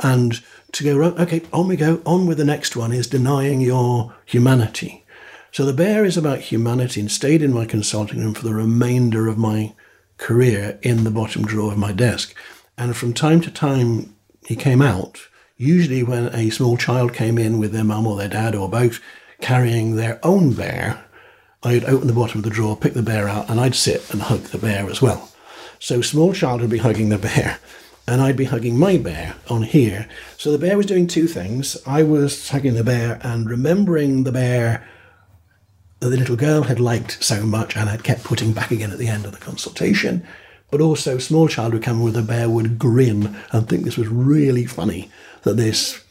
And 0.02 0.42
to 0.74 0.84
go, 0.84 1.02
okay, 1.02 1.42
on 1.52 1.68
we 1.68 1.76
go, 1.76 2.02
on 2.06 2.28
with 2.28 2.38
the 2.38 2.46
next 2.46 2.76
one 2.76 2.94
is 2.94 3.08
denying 3.08 3.62
your 3.62 4.14
humanity. 4.26 5.06
So 5.52 5.66
the 5.66 5.74
bear 5.74 6.06
is 6.06 6.18
about 6.18 6.40
humanity 6.40 7.00
and 7.00 7.12
stayed 7.12 7.42
in 7.42 7.54
my 7.54 7.66
consulting 7.66 8.20
room 8.20 8.34
for 8.34 8.44
the 8.44 8.54
remainder 8.54 9.28
of 9.28 9.38
my 9.38 9.74
career 10.18 10.78
in 10.82 11.04
the 11.04 11.12
bottom 11.12 11.46
drawer 11.46 11.72
of 11.72 11.78
my 11.78 11.92
desk. 11.92 12.36
And 12.78 12.96
from 12.96 13.14
time 13.14 13.42
to 13.42 13.52
time, 13.52 14.16
he 14.46 14.56
came 14.56 14.82
out, 14.82 15.20
usually 15.56 16.04
when 16.04 16.28
a 16.36 16.52
small 16.52 16.78
child 16.78 17.14
came 17.14 17.38
in 17.38 17.58
with 17.58 17.72
their 17.72 17.84
mum 17.84 18.06
or 18.06 18.18
their 18.18 18.28
dad 18.28 18.54
or 18.54 18.70
both 18.70 19.00
carrying 19.42 19.96
their 19.96 20.20
own 20.24 20.54
bear. 20.54 21.04
I'd 21.64 21.86
open 21.86 22.08
the 22.08 22.14
bottom 22.14 22.40
of 22.40 22.44
the 22.44 22.50
drawer, 22.50 22.78
pick 22.78 22.94
the 22.94 23.02
bear 23.02 23.28
out, 23.28 23.50
and 23.50 23.60
I'd 23.60 23.76
sit 23.76 24.12
and 24.12 24.22
hug 24.22 24.42
the 24.44 24.58
bear 24.58 24.90
as 24.90 25.02
well. 25.02 25.32
So 25.80 26.02
small 26.02 26.34
child 26.34 26.62
would 26.62 26.70
be 26.70 26.78
hugging 26.78 27.10
the 27.10 27.18
bear, 27.30 27.60
and 28.08 28.22
I'd 28.22 28.38
be 28.38 28.46
hugging 28.46 28.78
my 28.78 28.98
bear 28.98 29.36
on 29.50 29.64
here. 29.64 30.08
So 30.38 30.52
the 30.52 30.58
bear 30.58 30.78
was 30.78 30.86
doing 30.86 31.08
two 31.08 31.28
things. 31.28 31.78
I 31.86 32.04
was 32.04 32.50
hugging 32.50 32.76
the 32.76 32.84
bear 32.84 33.20
and 33.22 33.50
remembering 33.50 34.24
the 34.24 34.32
bear 34.32 34.88
that 36.00 36.10
the 36.10 36.18
little 36.18 36.36
girl 36.36 36.64
had 36.64 36.80
liked 36.80 37.24
so 37.24 37.44
much 37.44 37.76
and 37.76 37.90
had 37.90 38.04
kept 38.04 38.24
putting 38.24 38.54
back 38.54 38.72
again 38.72 38.92
at 38.92 39.00
the 39.00 39.08
end 39.08 39.26
of 39.26 39.32
the 39.32 39.38
consultation. 39.38 40.26
But 40.70 40.82
also, 40.82 41.18
small 41.18 41.48
child 41.48 41.74
would 41.74 41.84
come 41.84 42.04
with 42.04 42.18
a 42.18 42.22
bear 42.22 42.50
would 42.50 42.78
grin 42.78 43.38
and 43.52 43.68
think 43.68 43.84
this 43.84 43.98
was 43.98 44.08
really 44.08 44.66
funny 44.66 45.10
that 45.44 45.58
this 45.58 46.04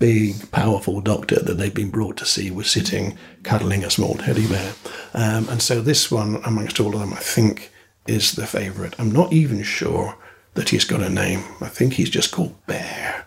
big, 0.00 0.50
powerful 0.50 1.00
doctor 1.00 1.38
that 1.38 1.54
they'd 1.54 1.74
been 1.74 1.90
brought 1.90 2.16
to 2.16 2.24
see 2.24 2.50
was 2.50 2.68
sitting 2.68 3.16
cuddling 3.44 3.84
a 3.84 3.90
small 3.90 4.14
teddy 4.14 4.48
bear. 4.48 4.72
Um, 5.14 5.48
and 5.48 5.62
so 5.62 5.80
this 5.80 6.10
one, 6.10 6.40
amongst 6.44 6.80
all 6.80 6.94
of 6.94 7.00
them, 7.00 7.12
I 7.12 7.20
think 7.20 7.70
is 8.08 8.32
the 8.32 8.46
favourite. 8.46 8.98
I'm 8.98 9.12
not 9.12 9.32
even 9.32 9.62
sure 9.62 10.16
that 10.54 10.70
he's 10.70 10.84
got 10.84 11.02
a 11.02 11.10
name. 11.10 11.44
I 11.60 11.68
think 11.68 11.92
he's 11.92 12.10
just 12.10 12.32
called 12.32 12.56
Bear. 12.66 13.26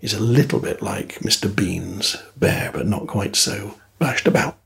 He's 0.00 0.14
a 0.14 0.20
little 0.20 0.58
bit 0.58 0.82
like 0.82 1.20
Mr. 1.20 1.54
Bean's 1.54 2.16
Bear, 2.36 2.72
but 2.72 2.86
not 2.86 3.06
quite 3.06 3.36
so 3.36 3.78
bashed 3.98 4.26
about. 4.26 4.56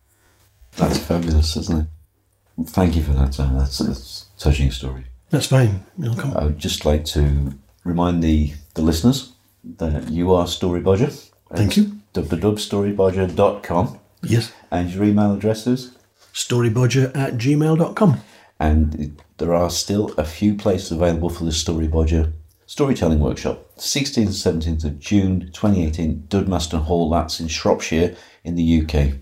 That's 0.77 0.99
fabulous, 0.99 1.57
isn't 1.57 1.83
it? 1.83 2.67
Thank 2.69 2.95
you 2.95 3.03
for 3.03 3.13
that, 3.13 3.35
Sam. 3.35 3.59
That's, 3.59 3.79
that's 3.79 4.27
a 4.37 4.41
touching 4.41 4.71
story. 4.71 5.05
That's 5.31 5.47
fine. 5.47 5.85
I 6.03 6.45
would 6.45 6.59
just 6.59 6.85
like 6.85 7.05
to 7.07 7.55
remind 7.85 8.23
the, 8.23 8.53
the 8.75 8.83
listeners 8.83 9.33
that 9.79 10.11
you 10.11 10.33
are 10.33 10.47
Story 10.47 10.81
Bodger. 10.81 11.11
Thank 11.55 11.77
you. 11.77 11.93
www.storybodger.com. 12.15 13.99
Yes. 14.23 14.53
And 14.71 14.91
your 14.91 15.05
email 15.05 15.35
address 15.35 15.67
is? 15.67 15.97
Storybodger 16.33 17.15
at 17.17 17.35
gmail.com 17.35 18.21
and 18.61 19.21
there 19.39 19.55
are 19.55 19.71
still 19.71 20.13
a 20.19 20.25
few 20.25 20.55
places 20.55 20.93
available 20.93 21.31
for 21.31 21.45
the 21.45 21.53
Story 21.53 21.89
Bodger 21.89 22.33
storytelling 22.67 23.19
workshop, 23.19 23.67
16th 23.79 24.17
and 24.47 24.63
17th 24.63 24.85
of 24.85 24.99
June 25.01 25.51
2018, 25.53 26.27
Dudmaston 26.29 26.83
Hall. 26.83 27.11
That's 27.11 27.41
in 27.41 27.49
Shropshire 27.49 28.15
in 28.45 28.55
the 28.55 28.83
UK. 28.83 29.15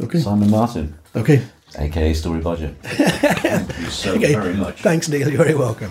Okay. 0.00 0.20
Simon 0.20 0.50
Martin, 0.50 0.96
Okay. 1.16 1.42
aka 1.76 2.12
Story 2.14 2.40
Badger. 2.40 2.74
Thank 2.82 3.78
you 3.80 3.86
so 3.86 4.14
Okay. 4.14 4.34
very 4.34 4.54
much. 4.54 4.80
Thanks, 4.82 5.08
Neil. 5.08 5.28
You're 5.28 5.42
very 5.42 5.56
welcome. 5.56 5.90